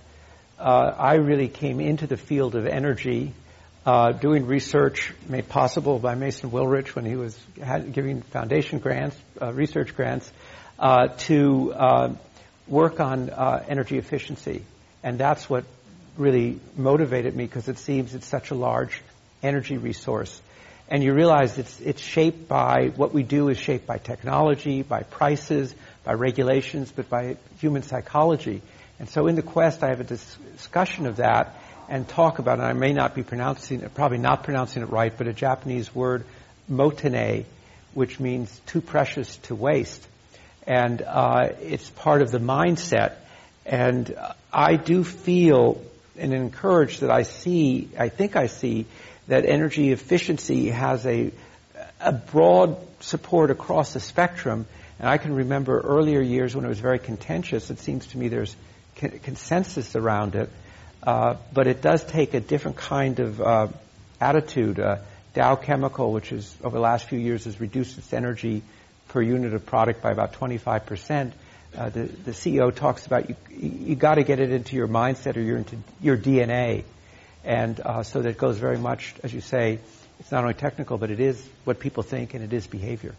[0.60, 3.34] I really came into the field of energy
[3.90, 7.36] uh, doing research made possible by Mason Willrich when he was
[7.92, 10.32] giving foundation grants, uh, research grants,
[10.78, 12.14] uh, to uh,
[12.68, 14.64] work on uh, energy efficiency.
[15.02, 15.66] And that's what
[16.18, 19.02] really motivated me because it seems it's such a large
[19.42, 20.40] energy resource.
[20.88, 25.02] And you realize it's, it's shaped by, what we do is shaped by technology, by
[25.02, 25.74] prices,
[26.04, 28.62] by regulations, but by human psychology.
[29.00, 31.56] And so in the quest, I have a discussion of that
[31.90, 35.12] and talk about, and I may not be pronouncing it, probably not pronouncing it right,
[35.16, 36.24] but a Japanese word,
[36.72, 37.46] motene,
[37.94, 40.08] which means too precious to waste.
[40.68, 43.16] And uh, it's part of the mindset.
[43.66, 44.16] And
[44.54, 45.82] I do feel
[46.18, 48.86] and encourage that I see, I think I see,
[49.28, 51.32] that energy efficiency has a,
[52.00, 54.68] a broad support across the spectrum.
[55.00, 57.72] And I can remember earlier years when it was very contentious.
[57.72, 58.56] It seems to me there's
[58.96, 60.50] consensus around it.
[61.02, 63.68] Uh, but it does take a different kind of uh,
[64.20, 64.80] attitude.
[64.80, 64.98] Uh,
[65.34, 68.64] Dow Chemical, which is over the last few years has reduced its energy
[69.10, 71.34] per unit of product by about 25 percent.
[71.78, 75.38] Uh, the, the CEO talks about you, you got to get it into your mindset
[75.38, 76.84] or your, into your DNA.
[77.44, 79.80] And uh, so that goes very much, as you say,
[80.20, 83.16] it's not only technical, but it is what people think and it is behavior.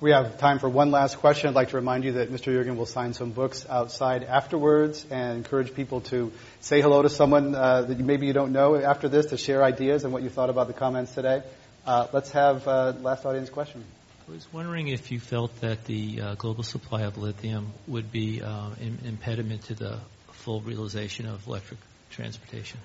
[0.00, 1.48] We have time for one last question.
[1.48, 2.52] I'd like to remind you that Mr.
[2.52, 7.54] Yergin will sign some books outside afterwards and encourage people to say hello to someone
[7.54, 10.50] uh, that maybe you don't know after this to share ideas and what you thought
[10.50, 11.44] about the comments today.
[11.86, 13.84] Uh, let's have uh, last audience question.
[14.28, 18.42] I was wondering if you felt that the uh, global supply of lithium would be
[18.42, 20.00] uh, an impediment to the
[20.32, 21.78] full realization of electric
[22.10, 22.80] transportation.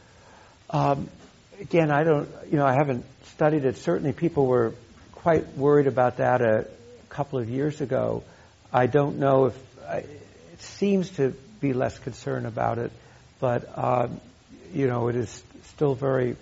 [0.69, 1.09] Um,
[1.59, 3.77] again, I don't, you know, I haven't studied it.
[3.77, 4.75] Certainly, people were
[5.13, 6.69] quite worried about that
[7.09, 8.23] couple of years ago.
[8.71, 12.91] I don't know if I, it seems to be less concern about it,
[13.39, 14.21] but um,
[14.73, 16.35] you know it is still very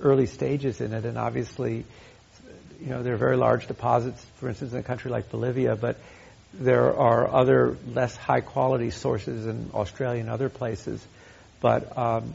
[0.00, 1.84] early stages in it, and obviously,
[2.80, 5.96] you know there are very large deposits, for instance, in a country like Bolivia, but
[6.54, 11.04] there are other less high quality sources in Australia and other places.
[11.60, 12.34] But um,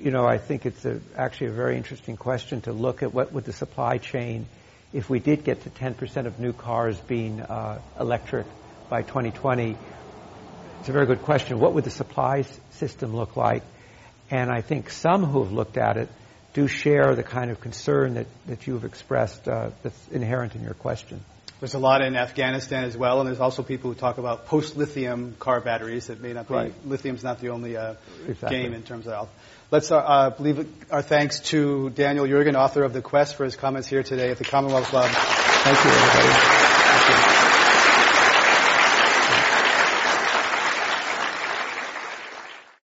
[0.00, 3.32] you know, I think it's a, actually a very interesting question to look at what
[3.32, 4.46] would the supply chain
[4.92, 8.46] if we did get to 10% of new cars being uh, electric
[8.88, 9.76] by 2020,
[10.80, 11.60] it's a very good question.
[11.60, 13.62] What would the supply system look like?
[14.30, 16.08] And I think some who have looked at it
[16.52, 20.62] do share the kind of concern that, that you have expressed uh, that's inherent in
[20.62, 21.20] your question.
[21.60, 25.36] There's a lot in Afghanistan as well, and there's also people who talk about post-lithium
[25.38, 26.06] car batteries.
[26.06, 26.74] That may not be right.
[26.86, 27.94] lithium's not the only uh,
[28.26, 28.62] exactly.
[28.62, 29.28] game in terms of
[29.70, 33.54] Let's uh, uh, leave our thanks to Daniel Yergin, author of The Quest, for his
[33.54, 35.08] comments here today at the Commonwealth Club.
[35.08, 36.69] Thank you, everybody.